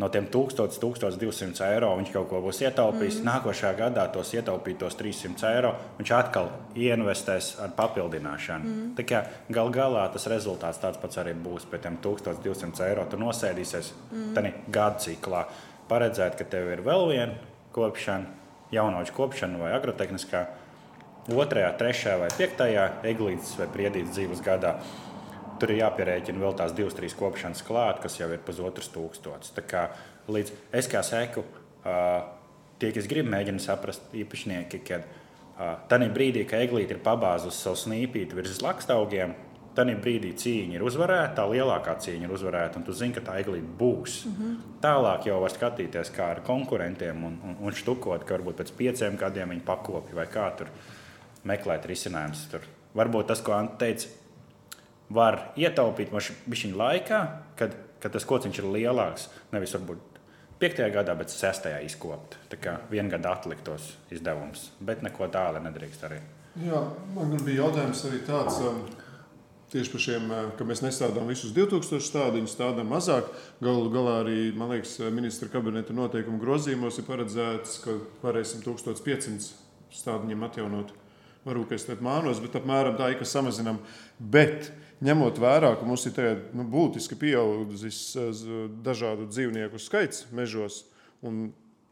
[0.02, 3.20] No tiem 1000, 1200 eiro viņš kaut ko būs ietaupījis.
[3.20, 3.28] Mm.
[3.30, 8.72] Nākošajā gadā tos ietaupītos 300 eiro viņš atkal ieinvestēs ar papildināšanu.
[8.72, 9.06] Mm.
[9.06, 9.22] Kā
[9.54, 13.06] gal galā tas rezultāts tāds pats arī būs pie tiem 1200 eiro.
[13.06, 14.34] Tu nosēdīsies mm.
[14.34, 15.46] tādā gada ciklā.
[15.92, 17.38] Paredzēt, ka tev ir vēl viena
[17.76, 18.34] kopšana,
[18.74, 20.46] jaunoču kopšana vai agrotehniskā,
[21.30, 24.78] otrajā, trešajā vai piektajā eglītes vai priedītas dzīves gadā
[25.64, 29.56] tur ir jāpierēķina vēl tās divas, trīs kopšanas klāt, kas jau ir pusotrs tūkstotis.
[29.56, 29.88] Tā kā
[30.28, 31.46] līdz es kā seku,
[32.80, 35.08] tie, kas grib mēģināt saprast īpašnieki, kad
[35.88, 39.36] tajā brīdī, kad eglīte ir pabāzusi savu snīpīti virs lakstaugiem,
[39.74, 43.40] Tajā brīdī cīņa ir uzvarēta, tā lielākā cīņa ir uzvarēta, un tu zini, ka tā
[43.42, 44.20] eglīte būs.
[44.28, 44.58] Mm -hmm.
[44.84, 49.18] Tālāk jau var skatīties, kā ar konkurentiem un, un, un štukot, ka varbūt pēc pieciem
[49.18, 50.70] gadiem viņi pakopja vai kā tur
[51.44, 52.46] meklēt risinājumus.
[52.94, 54.08] Varbūt tas, ko Anta teica,
[55.10, 57.20] var ietaupīt mašīnu laikā,
[57.60, 59.30] kad, kad tas kociņš ir lielāks.
[59.54, 60.14] Nevis varbūt
[60.64, 60.84] 5.
[60.94, 61.68] gadā, bet 6.
[61.84, 62.38] izkopt.
[62.52, 66.22] Tā kā viena gada atliktos izdevums, bet neko tālu nedrīkst arī.
[66.64, 66.80] Jā,
[67.16, 68.60] man bija jautājums arī tāds.
[68.64, 68.84] Um,
[69.74, 73.28] tieši par šiem, uh, ka mēs nestādām visus 2000 stādiņus, stādām mazāk.
[73.64, 79.52] Galu galā arī, man liekas, ministra kabineta noteikumu grozījumos ir paredzēts, ka varēsim 1500
[79.94, 80.94] stādiņiem atjaunot.
[81.44, 83.82] Varbūt es te mānos, bet apmēram tā ir, ka samazinām.
[84.20, 84.70] Bet
[85.04, 88.46] ņemot vērā, ka mums ir tagad, nu, būtiski pieaudzis eh,
[88.86, 90.86] dažādu dzīvnieku skaits mežos
[91.24, 91.50] un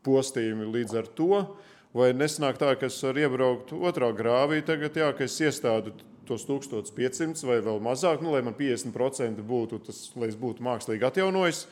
[0.08, 1.44] postījumi līdz ar to.
[1.92, 5.92] Vai nesnāk tā, ka es varu iebraukt otrā grāvī, tagad, jā, ka es iestādu
[6.30, 11.04] tos 1500 vai vēl mazāk, nu, lai man 50% būtu tas, lai es būtu mākslīgi
[11.04, 11.66] atjaunojis.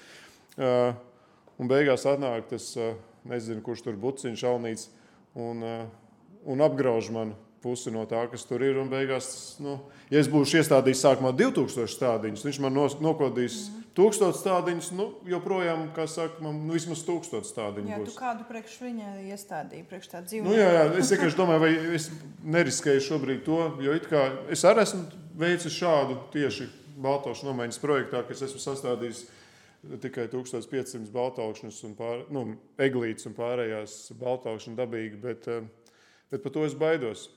[0.59, 0.91] Uh,
[1.55, 2.97] un beigās atnāk tas, uh,
[3.31, 4.89] nezinu, kurš tur buciņš, šalnīts,
[5.39, 5.85] un, uh,
[6.51, 8.79] un apgrauž mani pusi no tā, kas tur ir.
[8.81, 9.77] Un beigās, nu,
[10.11, 13.85] ja es būšu iestādījis sākumā 2000 stādiņus, viņš man nokodīs mm.
[13.99, 18.13] 1000 stādiņus, nu, joprojām, kā saka, man nu, vismaz 1000 stādiņu jā, būs.
[18.13, 20.45] Tu kādu priekš viņa iestādīji, priekš tā dzīve?
[20.47, 22.09] Nu, jā, jā, es vienkārši domāju, vai es
[22.57, 25.03] neriskēju šobrīd to, jo it kā es arī esmu
[25.39, 29.25] veicis šādu tieši baltošu nomaiņas projektā, kas esmu sastādījis
[30.03, 32.45] tikai 1500 baltaukšņus un pār, nu,
[32.81, 35.47] eglītes un pārējās baltaukšņu dabīgi, bet,
[36.31, 37.29] bet par to es baidos.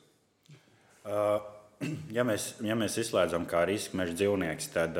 [2.14, 4.98] Ja, mēs, ja mēs izslēdzam kā risku meža dzīvnieks, tad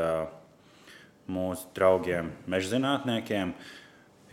[1.31, 3.53] mūsu draugiem, meža zinātniekiem,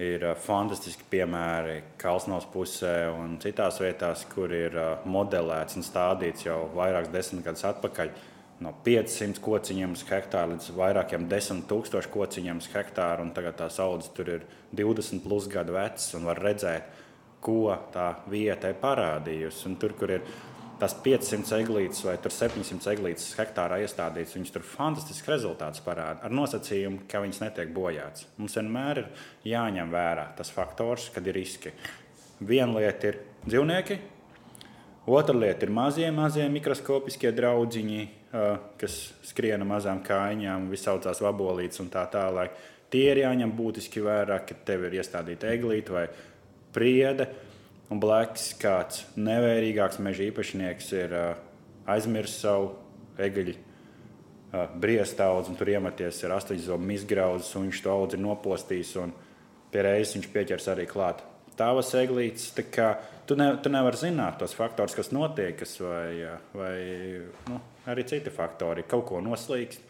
[0.02, 7.14] ir fantastiski piemēri Kalsnos pusē un citās vietās, kur ir modelēts un stādīts jau vairākus
[7.14, 8.14] desmit gadus atpakaļ.
[8.66, 13.30] No 500 kociņiem uz hektāru līdz vairākiem desmit tūkstošu kociņiem uz hektāru.
[13.36, 16.90] Tagad tās audzes tur ir 20 plus gadu vecas un var redzēt,
[17.46, 19.68] ko tā vieta ir parādījusi.
[19.70, 20.26] Un tur, kur ir
[20.80, 27.04] tas 500 eglītes vai 700 eglītes hektārā iestādīts, viņas tur fantastisks rezultāts parāda ar nosacījumu,
[27.10, 28.28] ka viņas netiek bojātas.
[28.40, 29.10] Mums vienmēr ir
[29.52, 31.74] jāņem vērā tas faktors, kad ir riski.
[32.40, 34.00] Viena lieta ir dzīvnieki,
[35.12, 38.02] otra lieta ir mazie, mazie mikroskopiskie draudziņi,
[38.80, 42.56] kas skriena mazām kājām, visaucās vabolītes un tā tālāk.
[42.90, 46.08] Tie ir jāņem būtiski vērā, kad tev ir iestādīta eglīte vai
[46.74, 47.28] priede
[47.90, 51.16] un blēks kāds nevērīgāks meža īpašnieks ir
[51.90, 52.74] aizmirsis savu
[53.20, 58.94] egaļu uh, briestaudzi, un tur iemeties ir astoņzobu izgraudzis, un viņš to audzi ir nopostījis,
[59.04, 59.14] un
[59.74, 61.24] pie reizes viņš pieķers arī klāt.
[61.60, 62.94] Tavas eglītes, tā kā
[63.28, 66.76] tu, ne, tu nevari zināt tos faktorus, kas notiek, vai, vai
[67.50, 67.60] nu,
[67.92, 68.88] arī citi faktori.
[68.88, 69.88] Kaut ko noslīkst.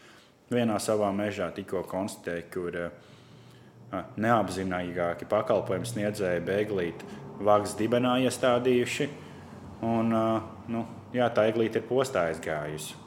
[0.49, 3.08] Vienā savā mežā tikko konstatēju, kur uh,
[4.19, 9.09] neapzināti pakalpojumu sniedzēji bēglīti vagas dibenā iestādījuši.
[9.87, 10.11] Un,
[10.67, 10.85] nu,
[11.15, 12.97] jā, tā eglīte ir postā aizgājusi.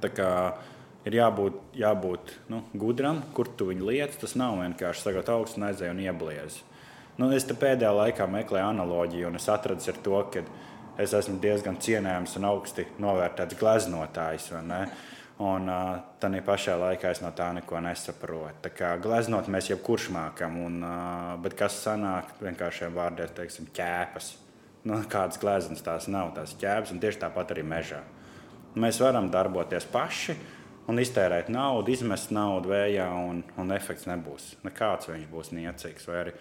[0.00, 0.30] Tā kā
[1.08, 4.20] ir jābūt, jābūt nu, gudram, kur tu viņu lietas.
[4.20, 6.66] Tas nav vienkārši sagat augstu un aizēju un iebliezi.
[7.20, 10.44] Nu, es pēdējā laikā meklēju analoģiju, un es atradu to, ka
[11.00, 14.50] es esmu diezgan cienējams un augsti novērtēts gleznotājs.
[15.40, 18.58] Un uh, tādā pašā laikā es no tā neko nesaprotu.
[18.66, 24.34] Tā kā gleznot mēs jebkurš mākam, un, uh, bet kas sanāk vienkāršiem vārdiem, teiksim, ķēpas.
[24.84, 28.02] Nu, kādas gleznas tās nav, tās ķēpas, un tieši tāpat arī mežā.
[28.80, 30.36] Mēs varam darboties paši
[30.90, 34.54] un iztērēt naudu, izmest naudu vējā, un, un efekts nebūs.
[34.66, 36.08] Nekāds viņš būs niecīgs.
[36.08, 36.34] Vai arī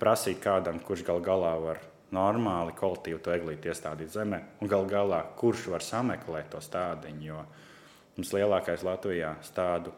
[0.00, 1.80] prasīt kādam, kurš gal galā var
[2.14, 7.40] normāli kolektīvi to eglīti iestādīt zemē, un gal galā kurš var sameklēt to stādiņu.
[8.18, 9.92] Mums lielākais Latvijā stādu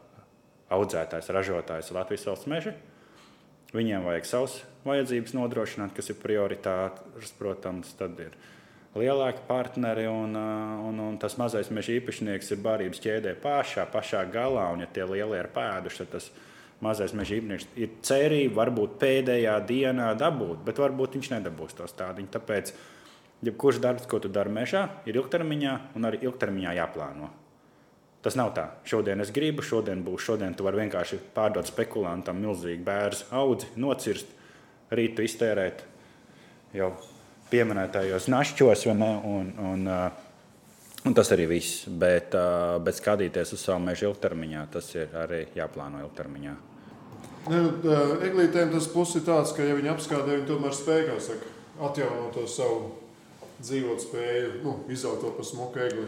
[0.71, 2.75] audzētājs, ražotājs ir Latvijas valsts meža.
[3.73, 8.37] Viņiem vajag savas vajadzības nodrošināt, kas ir prioritātes, protams, tad ir
[8.99, 14.69] lielāki partneri un, un, un tas mazais meža īpašnieks ir barības ķēdē pašā, pašā galā.
[14.75, 16.31] Un, ja tie lielie ir pēduši, tad tas
[16.85, 22.35] mazais meža īpašnieks ir cerība varbūt pēdējā dienā dabūt, bet varbūt viņš nedabūs to stādiņu.
[22.37, 22.75] Tāpēc,
[23.49, 27.31] jebkurš darbs, ko tu dari mežā, ir ilgtermiņā un arī ilgtermiņā jāplāno.
[28.21, 28.67] Tas nav tā.
[28.85, 34.35] Šodien es gribu, šodien būs, šodien tu vari vienkārši pārdot spekulantam milzīgu bērnu audzi, nocirst,
[34.93, 35.81] rītu iztērēt
[36.77, 36.91] jau
[37.51, 39.89] pieminētajos našķos, un, un, un,
[41.09, 41.87] un tas arī viss.
[41.89, 42.37] Bet,
[42.85, 46.57] bet skatīties uz savu mežu ilgtermiņā, tas ir arī jāplāno ilgtermiņā.
[47.49, 47.61] Ne,
[48.29, 51.55] eglītēm tas plus ir tāds, ka, ja viņi apskādē, viņi tomēr spēj saka,
[51.89, 52.91] atjaunot to savu
[53.65, 56.05] dzīvot spēju, nu, izaugt to pa smuku egli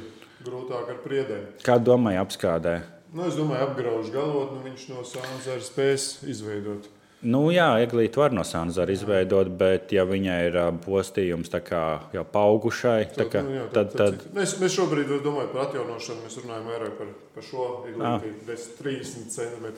[0.47, 1.47] grūtāk ar priedēm.
[1.67, 2.81] Kā domāju, apskādē?
[3.13, 6.89] Nu, es domāju, apgrauž galotni, nu, viņš no sānzara spēs izveidot.
[7.23, 13.29] Nu, jā, eglīti var no sānzara izveidot, bet, ja viņai ir postījums jau augušai, tad,
[13.31, 14.33] kā, nu, jā, tad, tad, tad...
[14.35, 16.25] Mēs, mēs šobrīd domājam par atjaunošanu.
[16.25, 18.67] Mēs runājam vairāk par, par šo eglīti, ah.
[18.81, 19.69] 30 cm,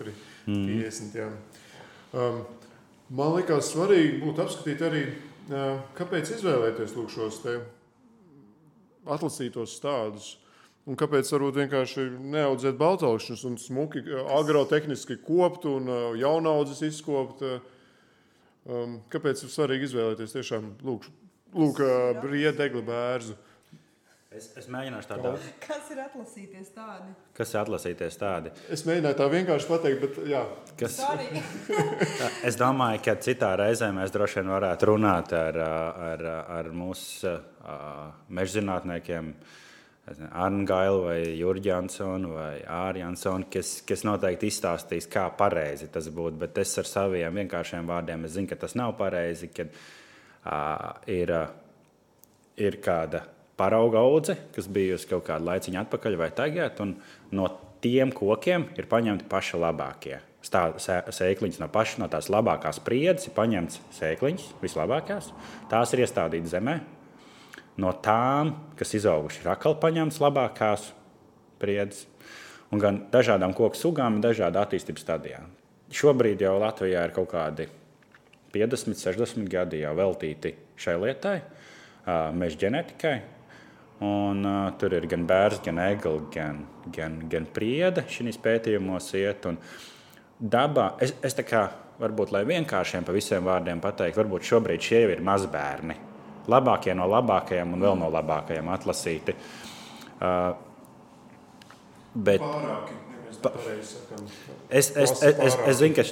[0.46, 0.64] mm.
[0.70, 1.36] 50 cm.
[2.14, 2.40] Um,
[3.18, 5.04] man liekas, svarīgi būtu apskatīt arī,
[5.50, 7.42] uh, kāpēc izvēlēties šos
[9.04, 10.32] atlasītos stādus.
[10.84, 12.02] Un kāpēc varbūt vienkārši
[12.34, 14.02] neaudzēt baltaukšņus un smuki
[14.36, 17.40] agrotehniski kopt un uh, jaunaudzes izkopt?
[17.40, 17.62] Uh,
[18.68, 21.08] um, kāpēc ir svarīgi izvēlēties tiešām lūk,
[21.56, 21.80] lūk
[22.20, 23.38] briedegli bērzu?
[24.34, 25.58] Es, es mēģināšu tādu pateikt.
[25.62, 27.12] Kas ir atlasīties tādi?
[27.38, 28.54] Kas ir atlasīties tādi?
[28.74, 30.40] Es mēģināju tā vienkārši pateikt, bet jā.
[30.80, 30.96] Kas...
[32.50, 35.60] es domāju, ka citā reizē mēs droši vien varētu runāt ar,
[36.10, 37.38] ar, ar mūsu
[38.34, 39.30] mežzinātniekiem.
[39.30, 39.60] Uh,
[40.04, 46.36] Arngailu vai Jurģu Jansonu vai Āru Jansonu, kas, kas noteikti izstāstīs, kā pareizi tas būtu.
[46.42, 51.48] Bet es ar saviem vienkāršiem vārdiem zinu, ka tas nav pareizi, kad uh, ir, uh,
[52.60, 53.24] ir kāda
[53.56, 56.96] parauga audze, kas bijusi kaut kādu laiciņu atpakaļ vai tagad, un
[57.32, 57.48] no
[57.84, 60.18] tiem kokiem ir paņemti paši labākie.
[60.44, 65.30] Sēkliņas no pašas, no tās labākās priedes ir paņemts sēkliņas, vislabākās.
[65.72, 66.76] Tās ir iestādītas zemē.
[67.80, 70.92] No tām, kas izauguši, atkal paņemts labākās
[71.62, 72.04] priedes.
[72.70, 75.42] Un gan dažādām koku sugām, dažādā attīstības stadijā.
[75.94, 77.68] Šobrīd jau Latvijā ir kaut kādi
[78.54, 81.38] 50, 60 gadi jau veltīti šai lietai,
[82.38, 83.14] meža ģenētikai.
[84.04, 89.46] Un, uh, tur ir gan bērns, gan egli, gan, gan, gan priede šīs pētījumos iet.
[89.46, 89.60] Un
[90.38, 91.68] dabā, es, es tā kā
[92.02, 95.96] varbūt, lai vienkāršiem pa visiem vārdiem pateikt, varbūt šobrīd šie ir mazbērni.
[96.50, 99.34] Labākie no labākajiem un vēl no labākajiem atlasīti.
[100.18, 100.52] Uh,
[102.14, 103.40] bet, Pārāki, mēs
[104.70, 106.06] es, es, es, es, es zinu, ka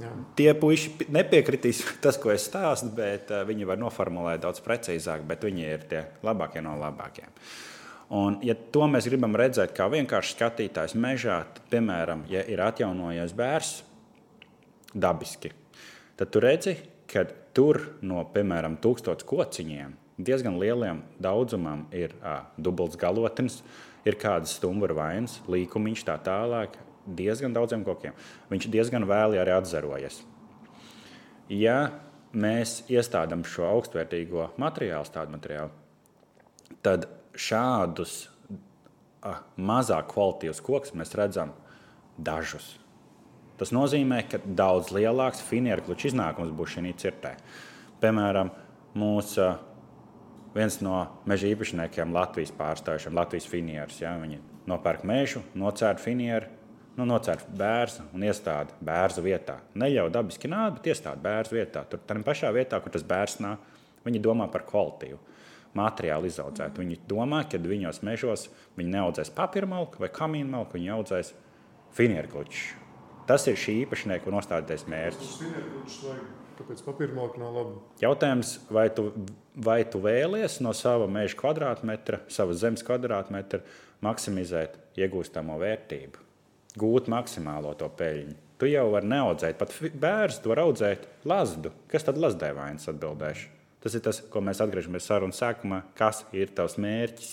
[0.00, 0.08] Jā.
[0.38, 5.44] Tie puiši nepiekritīs tas, ko es stāstu, bet uh, viņi var noformulēt daudz precīzāk, bet
[5.44, 7.34] viņi ir tie labākie no labākajiem.
[8.12, 13.32] Un, ja to mēs gribam redzēt kā vienkārši skatītājs mežā, tad, piemēram, ja ir atjaunojies
[13.36, 13.74] bērns
[14.92, 15.52] dabiski,
[16.20, 16.74] tad tu redzi,
[17.12, 23.60] ka tur no, piemēram, tūkstoš kociņiem diezgan lieliem daudzumam ir uh, dubults galotnis,
[24.06, 28.16] ir kādas stumbra vainas, līkumiņš tā tālāk, diezgan daudziem kokiem.
[28.50, 30.20] Viņš diezgan vēli arī atzarojas.
[31.52, 31.92] Ja
[32.32, 35.72] mēs iestādām šo augstvērtīgo materiālu, tādu materiālu,
[36.84, 38.26] tad šādus
[39.26, 41.52] ah, mazāk kvalitīvus kokus mēs redzam
[42.16, 42.76] dažus.
[43.62, 47.36] Tas nozīmē, ka daudz lielāks finieru kluču iznākums būs šī cirtē.
[48.02, 48.48] Piemēram,
[48.98, 49.44] mūsu
[50.56, 50.96] viens no
[51.30, 54.00] meža īpašniekiem, Latvijas pārstāvjiem, Latvijas finieris.
[54.02, 56.50] Ja, viņi nopērk mežu, nocērt finieru,
[56.98, 59.60] nu, nocērt bērnu un iestādi bērnu vietā.
[59.78, 61.86] Neļauj dabiski nākt, bet iestādi bērnu vietā.
[61.86, 65.22] Tur tā pašā vietā, kur tas bērns nāk, viņi domā par kvalitīvu
[65.78, 66.82] materiālu izaudzēt.
[66.82, 71.36] Viņi domā, ka viņos mežos viņi neaudzēs papīra malku vai kamīnu malku, viņi audzēs
[71.94, 72.81] finierkluču.
[73.32, 75.36] Tas ir šī īpašnieka nostādītais mērķis.
[76.58, 77.78] Kāpēc papīra malka nav laba?
[78.02, 79.08] Jautājums, vai tu,
[79.56, 83.64] vai tu vēlies no sava meža kvadrātmetra, savas zemes kvadrātmetra
[84.04, 86.28] maksimizēt iegūstamo vērtību?
[86.78, 88.36] gūt maksimālo to peļņu.
[88.60, 91.72] Tu jau vari neaudzēt, pat bērns to var audzēt lazdu.
[91.90, 93.48] Kas tad lazdē vainas atbildēšu?
[93.82, 95.82] Tas ir tas, ko mēs atgriežamies sarunā sākumā.
[95.98, 97.32] Kas ir tavs mērķis?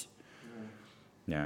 [1.30, 1.46] Jā.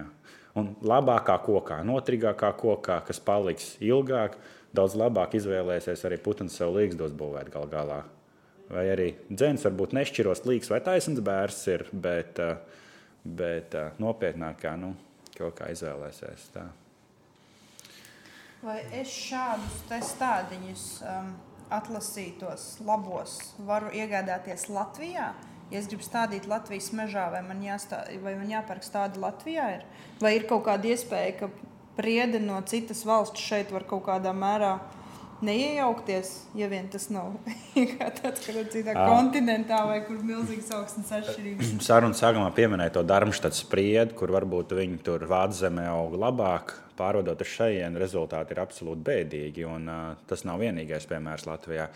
[0.59, 4.35] Un labākā kokā, notrīgākā kokā, kas paliks ilgāk,
[4.75, 8.03] daudz labāk izvēlēsies arī putns sev līgstos būvēt gal galā.
[8.73, 12.39] Vai arī dzēns varbūt nešķiros līgs vai taisns bērns ir, bet,
[13.25, 14.93] bet nopietnākā nu,
[15.37, 16.45] kaut kā izvēlēsies.
[16.53, 16.67] Tā.
[18.63, 19.81] Vai es šādus
[20.13, 21.33] stādiņus um,
[21.73, 25.33] atlasītos labos varu iegādāties Latvijā?
[25.73, 29.69] Ja es gribu stādīt Latvijas mežā, vai man, jāstā, vai man jāpērk tādu Latvijā?
[29.79, 29.85] Ir?
[30.21, 31.49] Vai ir kaut kāda iespēja, ka
[31.97, 34.75] priede no citas valsts šeit var kaut kādā mērā
[35.43, 37.33] neiejaukties, ja vien tas nav
[38.19, 39.07] tāds kā citā à.
[39.09, 41.73] kontinentā vai kur milzīgs augsnes atšķirības.
[41.87, 46.77] Sarunas sākumā pieminēja to Darmštats spriedi, kur varbūt viņi tur vādzemē aug labāk.
[46.93, 49.65] Pārvadot uz šejienes, rezultāti ir absolūti bēdīgi.
[49.65, 51.89] Un, uh, tas nav vienīgais piemērs Latvijā.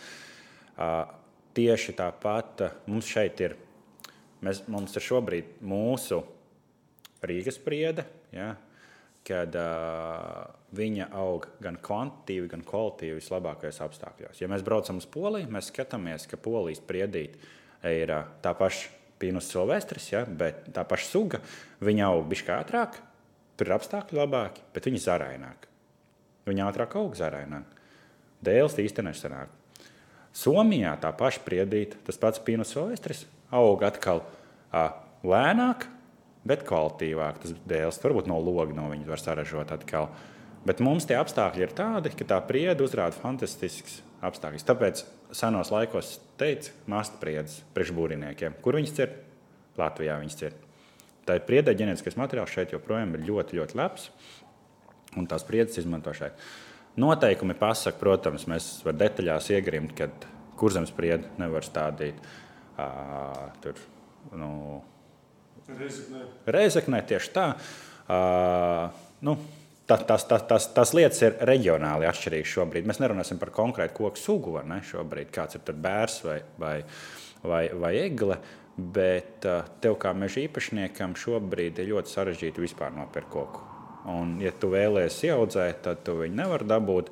[0.74, 1.04] Uh,
[1.58, 3.54] tieši tāpat uh, mums šeit ir,
[4.46, 6.22] mēs, mums ir šobrīd mūsu
[7.26, 8.06] Rīgas spriede.
[8.36, 8.54] Ja,
[9.28, 14.42] kad uh, viņa aug gan kvantitīvi, gan kvalitīvi vislabākajos apstākļos.
[14.42, 17.40] Ja mēs braucam uz Poliju, mēs skatāmies, ka polijas priedīte
[17.92, 21.40] ir uh, tā paša Pinus silvestris, ja, bet tā paša suga,
[21.82, 23.00] viņa aug bišķi ātrāk,
[23.58, 25.66] tur ir apstākļi labāki, bet viņa zaraināk.
[26.48, 27.72] Viņa ātrāk aug zaraināk.
[28.46, 29.56] Dēls īstenībā nesanāk.
[30.38, 34.90] Somijā tā paša priedīte, tas pats Pinus silvestris, aug atkal uh,
[35.28, 35.88] lēnāk,
[36.48, 37.42] bet kvalitīvāk.
[37.44, 40.12] Tas dēls varbūt no loga no viņa var saražot atkal.
[40.68, 44.66] Bet mums tie apstākļi ir tādi, ka tā priede uzrāda fantastisks apstākļus.
[44.68, 45.04] Tāpēc
[45.36, 49.14] senos laikos teica, mākslinieks priedes priekšbūriniekiem, kur viņas ir
[49.80, 50.18] Latvijā.
[50.24, 50.58] Viņas ir.
[51.28, 54.10] Tā ir priedē ģenētiskais materiāls šeit joprojām ir ļoti, ļoti labs.
[55.20, 56.36] Un tās priedes izmanto šeit.
[56.98, 60.26] Noteikumi pasaka, protams, mēs varam detaļās iegrimt, kad
[60.58, 62.18] kurzemes priedi nevar stādīt.
[62.18, 62.47] Uh,
[63.64, 63.82] tur,
[64.38, 64.52] nu,
[65.68, 66.24] Reizeknē.
[66.48, 67.48] Reizeknē tieši tā.
[68.08, 68.94] Uh,
[69.26, 69.36] nu,
[69.90, 72.88] tas, tas, tas, tas, tas lietas ir reģionāli atšķirīgas šobrīd.
[72.88, 76.78] Mēs nerunāsim par konkrētu koku sugu, ne, šobrīd, kāds ir bērns vai, vai,
[77.44, 78.40] vai, vai egle.
[78.78, 83.64] Bet uh, tev kā meža īpašniekam šobrīd ir ļoti sarežģīti vispār nopirkt koku.
[84.08, 87.10] Un, ja tu vēlēsies ieaudzēt, tad tu viņu nevari dabūt.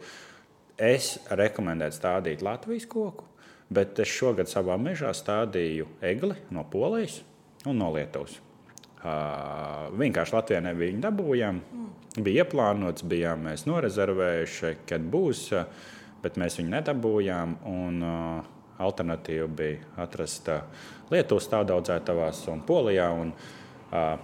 [0.80, 3.26] Es rekomendētu stādīt Latvijas koku,
[3.70, 7.22] bet es šogad savā mežā stādīju egli no Polijas
[7.66, 8.40] un no Lietuvas.
[9.06, 11.62] Uh, vienkārši Latvijā nebija viņa dabūjama.
[11.62, 11.90] Mm.
[12.26, 15.50] Bija ieplānots, bijām mēs norezervējuši, kad būs,
[16.24, 17.58] bet mēs viņu nedabūjām.
[17.70, 18.52] Un, uh,
[18.82, 20.50] alternatīva bija atrast
[21.12, 23.10] Lietuvas tādaudzētavās un Polijā.
[23.14, 23.34] Un,
[23.92, 24.16] uh,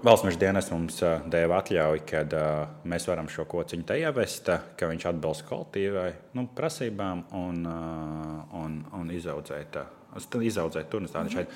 [0.00, 0.96] Valsts meža dienas mums
[1.28, 4.46] deva atļauju, ka uh, mēs varam šo kociņu te ievest,
[4.80, 6.06] ka viņš atbilst kvalitīvai
[6.38, 11.12] nu, prasībām un, uh, un, un izaudzēt, uh, izaudzēt turnus.
[11.12, 11.46] Mm -hmm.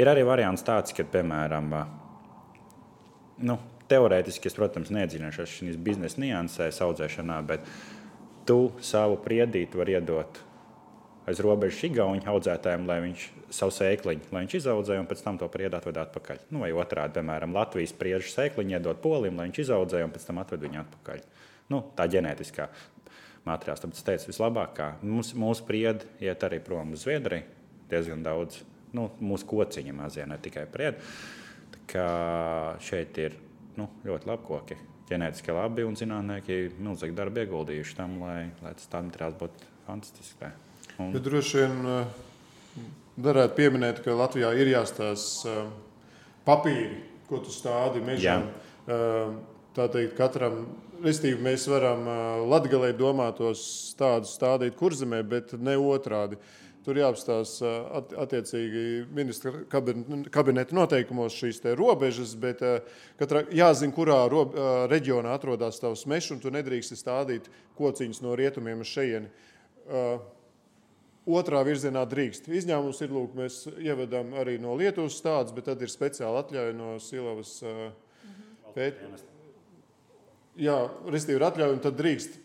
[0.00, 1.84] Ir arī variants tāds, ka, piemēram, uh,
[3.44, 7.60] nu, teorētiski es, protams, neiedziļināšos šajās biznesa niansēs, audzēšanā, bet
[8.46, 10.40] tu savu priedīti vari iedot
[11.28, 15.48] aiz robežas Igaunijas audzētājiem, lai viņš savu sēkliņu, lai viņš izaudzē un pēc tam to
[15.52, 16.42] priedu atved atpakaļ.
[16.50, 20.42] Nu, vai otrādi, piemēram, Latvijas priežu sēkliņu iedot polim, lai viņš izaudzē un pēc tam
[20.42, 21.22] atved viņu atpakaļ.
[21.72, 22.68] Nu, tā ģenētiskā
[23.46, 23.82] materiāls.
[23.82, 27.46] Tāpēc es teicu, vislabāk, kā mums, mūsu priedi iet arī prom uz Zviedriju.
[27.92, 28.62] Diezgan daudz
[28.96, 31.02] nu, mūsu kociņa mazie, ne tikai priedi.
[32.82, 33.36] Šeit ir
[33.76, 34.78] nu, ļoti labi koki.
[35.10, 40.71] Ģenētiski labi un zinātnieki milzīgi darbu ieguldījuši tam, lai, lai tas tā materiāls būtu fantastisks.
[40.98, 41.12] Un...
[41.14, 41.78] Bet droši vien
[43.16, 45.68] varētu eh, pieminēt, ka Latvijā ir jāstāsta eh,
[46.46, 48.40] papīri, ko tu stādi mežā.
[48.86, 49.36] Eh,
[49.76, 50.64] tā teikt, katram,
[51.02, 52.04] restīvi, mēs varam
[52.46, 53.62] latgalē domātos
[53.98, 56.36] tādus stādīt kurzemē, bet ne otrādi.
[56.82, 57.70] Tur jāapstāsta
[58.18, 62.60] attiecīgi ministra kabineta noteikumos šīs robežas, bet
[63.20, 64.56] katrā jāzina, kurā rob,
[64.90, 67.46] reģionā atrodas tavs mežs, un tu nedrīkst stādīt
[67.78, 69.30] kociņus no rietumiem uz šejieni.
[71.22, 72.48] Otrā virzienā drīkst.
[72.50, 76.96] Izņēmums ir, lūk, mēs ievedam arī no Lietuvas stādus, bet tad ir speciāla atļauja no
[77.02, 77.84] Silavas uh,
[78.74, 79.20] pētījuma.
[80.58, 80.76] Jā,
[81.08, 82.40] restīvi ir atļauja, un tad drīkst.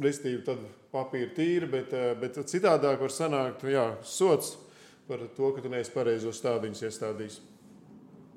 [0.00, 4.56] Restīvi tad papīra tīri, bet, bet citādāk var sanākt jā, sots
[5.06, 7.36] par to, ka tu neesi pareizos stādiņus iestādījis.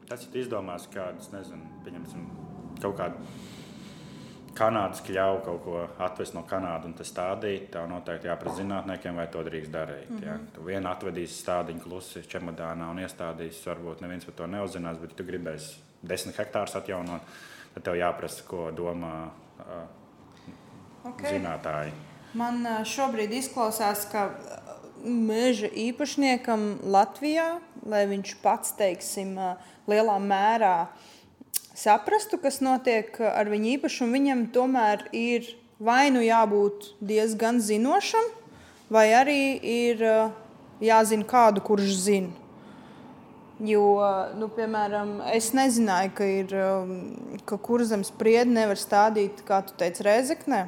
[0.08, 2.28] Tas ir izdomās kādus, nezinu, pieņemsim
[2.84, 3.24] kaut kādu
[4.58, 9.28] Kanādas kļauju kaut ko atvest no Kanādas un tas stādīt, tā noteikti jāprasa zinātniekiem, vai
[9.34, 10.10] to drīkst darīt.
[10.10, 10.26] Mm -hmm.
[10.26, 10.38] ja?
[10.55, 15.24] Tu vienu atvedīsi stādiņu klusi čemodānā un iestādīsi, varbūt neviens par to neuzzinās, bet tu
[15.24, 17.22] gribēsi desmit hektārus atjaunot,
[17.74, 19.30] tad tev jāprasa, ko domā
[19.60, 21.38] uh, okay.
[21.38, 21.91] zinātāji.
[22.34, 24.30] Man šobrīd izklausās, ka
[25.03, 29.39] meža īpašniekam Latvijā, lai viņš pats, teiksim,
[29.88, 31.16] lielā mērā uh,
[31.78, 35.47] saprastu, kas notiek ar viņu īpašumu, viņam tomēr ir
[35.80, 38.32] vai nu jābūt diezgan zinošam,
[38.89, 40.36] vai arī ir eh,
[40.84, 42.34] jāzina kādu, kurš zina.
[43.57, 43.97] Jo,
[44.38, 50.05] nu, piemēram, es nezināju, ka, ir, eh, ka kurzems priedi nevar stādīt, kā tu teici,
[50.05, 50.65] reizeknē.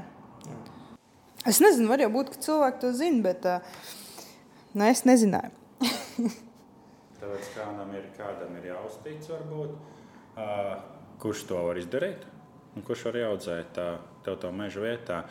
[1.48, 3.62] Es nezinu, var jau būt, ka cilvēki to zina, bet uh,
[4.76, 5.54] ne, es nezināju.
[7.22, 9.78] Tāpēc kādam ir, kādam ir jāuztic, varbūt.
[10.36, 12.28] Uh, kurš to var izdarīt
[12.76, 13.80] un kurš var audzēt
[14.26, 15.24] tev to meža vietā.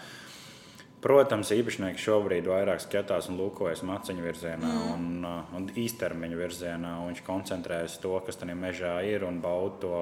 [0.98, 4.88] Protams, īpašnieki šobrīd vairāk skatās un lūkojas maciņu virzienā mm.
[4.94, 6.96] un, uh, un īstermiņa virzienā.
[6.98, 10.00] Un viņš koncentrējas to, kas tajā mežā ir un bauda to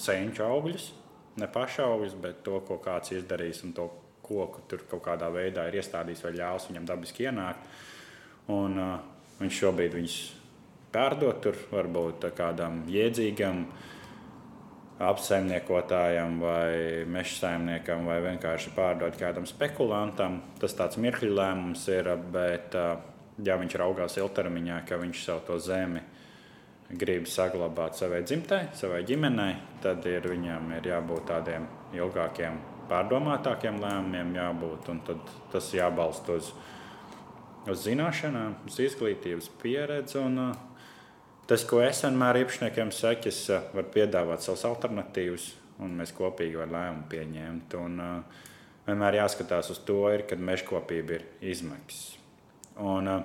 [0.00, 0.86] senču augļus.
[1.38, 3.90] Ne paša augļus, bet to, ko kāds izdarīs un to
[4.24, 7.68] koku tur kaut kādā veidā ir iestādījis vai ļaus viņam dabiski ienākt.
[8.56, 8.96] Un, uh,
[9.42, 10.18] viņš šobrīd viņus
[10.96, 13.86] pārdot tur varbūt kādam jēdzīgam uh,
[14.98, 20.40] apsaimniekotājam vai meža saimniekam vai vienkārši pārdot kādam spekulantam.
[20.58, 26.02] Tas tāds mirkļu lēmums ir, bet ja viņš raugās ilgtermiņā, ka viņš savu to zemi
[26.88, 29.52] grib saglabāt savai dzimtai, savai ģimenei,
[29.84, 32.56] tad ir, viņam ir jābūt tādiem ilgākiem,
[32.88, 35.02] pārdomātākiem lēmumiem, jābūt, un
[35.52, 36.48] tas jābalst uz,
[37.68, 40.16] uz zināšanām, uz izglītības pieredzi.
[40.22, 40.77] Un, uh,
[41.48, 45.46] Tas, ko es vienmēr īpašniekiem saku, es uh, varu piedāvāt savus alternatīvas,
[45.80, 47.76] un mēs kopīgi varam lēmumu pieņemt.
[47.80, 48.44] Un, uh,
[48.84, 51.24] vienmēr jāskatās uz to, ir, kad mežkopība ir
[51.54, 52.18] izmaksas.
[52.84, 53.24] Un uh,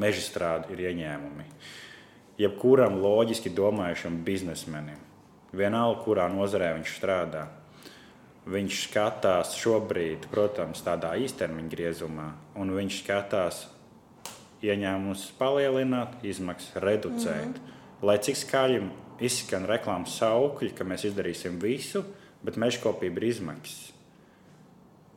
[0.00, 1.46] meža strāde ir ieņēmumi.
[2.40, 4.98] Jebkuram loģiski domājušam biznesmenim,
[5.52, 7.48] vienalga, kurā nozarē viņš strādā,
[8.48, 13.66] viņš skatās šobrīd, protams, tādā īstermiņa griezumā, un viņš skatās
[14.62, 17.46] ieņēmumus palielināt, izmaksas reducēt.
[17.46, 18.06] Mm -hmm.
[18.06, 18.82] Lai cik skaļi
[19.20, 22.04] izskan reklāmas saukļi, ka mēs izdarīsim visu,
[22.42, 23.92] bet mežkopība ir izmaksas.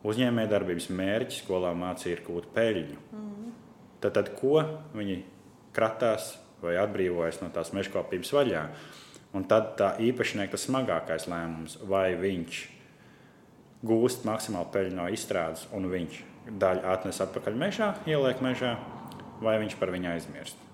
[0.04, 2.98] Uzņēmējdarbības mērķis skolā mācīja ir gūt peļņu.
[3.12, 3.52] Mm -hmm.
[4.00, 4.64] tad, tad ko
[4.94, 5.24] viņi
[5.74, 8.66] kratās vai atbrīvojas no tās mežkopības vaļā.
[9.34, 12.68] Un tad tā īpašnieka smagākais lēmums, vai viņš
[13.88, 16.24] gūst maksimālu peļņu no izstrādes, un viņš
[16.62, 18.76] daļu atnes atpakaļ mežā, ieliek mežā,
[19.42, 20.68] vai viņš par viņu aizmirst.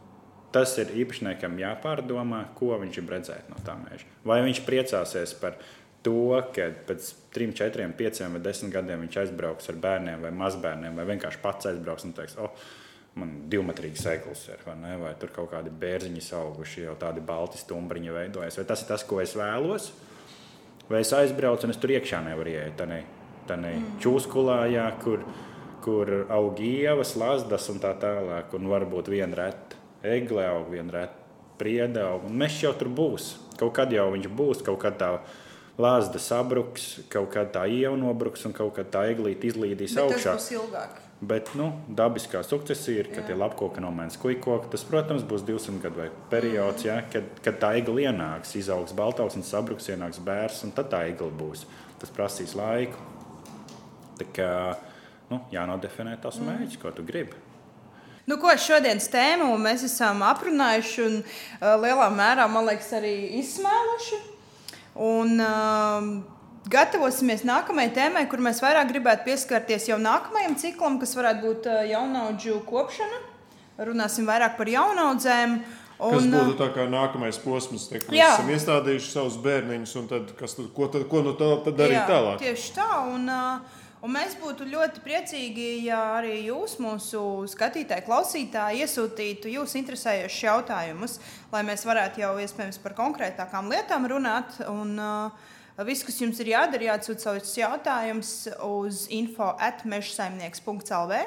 [0.55, 4.07] Tas ir īpašniekam jāpārdomā, ko viņš grib redzēt no tā meža.
[4.27, 5.57] Vai viņš priecāsies par
[6.05, 10.95] to, ka pēc 3, 4, 5 vai 10 gadiem viņš aizbrauks ar bērniem vai mazbērniem,
[10.95, 12.53] vai vienkārši pats aizbrauks un teiks, oh,
[13.17, 14.95] man divmetrīgs sēklis ir, vai, ne?
[15.01, 18.59] vai tur kaut kādi bērziņi auguši, jau tādi balti stumbriņi veidojas.
[18.59, 19.91] Vai tas ir tas, ko es vēlos?
[20.87, 22.77] Vai es aizbraucu un es tur iekšā nevaru iet,
[23.47, 23.97] tādā mm.
[24.03, 25.25] čūskulā, jā, kur,
[25.87, 31.25] kur aug ievas, lasdas un tā tālāk, un varbūt viena reta egle aug, viena reta
[31.57, 33.37] priede aug, un mežs jau tur būs.
[33.57, 35.13] Kaut kad jau viņš būs, kaut kad tā
[35.79, 40.33] lāzda sabruks, kaut kad tā ieva nobruks un kaut kad tā eglīte izlīdīs Bet augšā.
[40.35, 41.03] Tas būs ilgāk.
[41.17, 44.69] Bet nu, dabiskā sukcesija ir, ka tie lapkoki nomēns kuikoki.
[44.69, 49.47] Tas, protams, būs 200 gadu periods, ja, kad, kad tā igla ienāks, izaugs baltauks un
[49.47, 51.65] sabruks, ienāks bērs, un tad tā igla būs.
[51.97, 53.01] Tas prasīs laiku.
[54.19, 54.51] Tā kā
[55.31, 56.49] nu, jānodefinē tas mm.
[56.51, 57.37] mērķis, ko tu gribi.
[58.27, 64.23] Nu, ko šodienas tēmu mēs esam aprunājuši un uh, lielā mērā, man liekas, arī izsmēluši.
[65.07, 66.09] Un, uh,
[66.67, 72.57] Gatavosimies nākamajai tēmai, kur mēs vairāk gribētu pieskarties jau nākamajam ciklam, kas varētu būt jaunaudžu
[72.67, 73.21] kopšana.
[73.87, 75.53] Runāsim vairāk par jaunaudzēm.
[75.97, 80.09] Un, kas būtu tā kā nākamais posms, te, kad mēs esam iestādījuši savus bērniņus, un
[80.11, 82.43] tad, kas, tad, ko, tad, ko no tā tad darīt jā, tālāk?
[82.43, 82.89] Tieši tā.
[83.15, 83.31] Un,
[84.05, 87.21] un mēs būtu ļoti priecīgi, ja arī jūs, mūsu
[87.51, 91.19] skatītāji, klausītāji, iesūtītu jūs interesējošus jautājumus,
[91.53, 94.59] lai mēs varētu jau iespējams par konkrētākām lietām runāt.
[94.69, 95.53] Un, uh,
[95.85, 98.31] Viss, kas jums ir jādara, jāatsūta savus jautājumus
[98.65, 101.19] uz info atmežsaimnieks.lv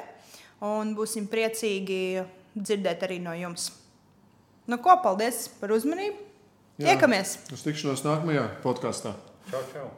[0.67, 2.25] un būsim priecīgi
[2.57, 3.69] dzirdēt arī no jums.
[4.67, 6.19] Nu, ko, paldies par uzmanību!
[6.81, 7.37] Jā, Tiekamies!
[7.53, 9.15] Uz tikšanos nākamajā podkāstā!
[9.47, 9.91] Čau, čau!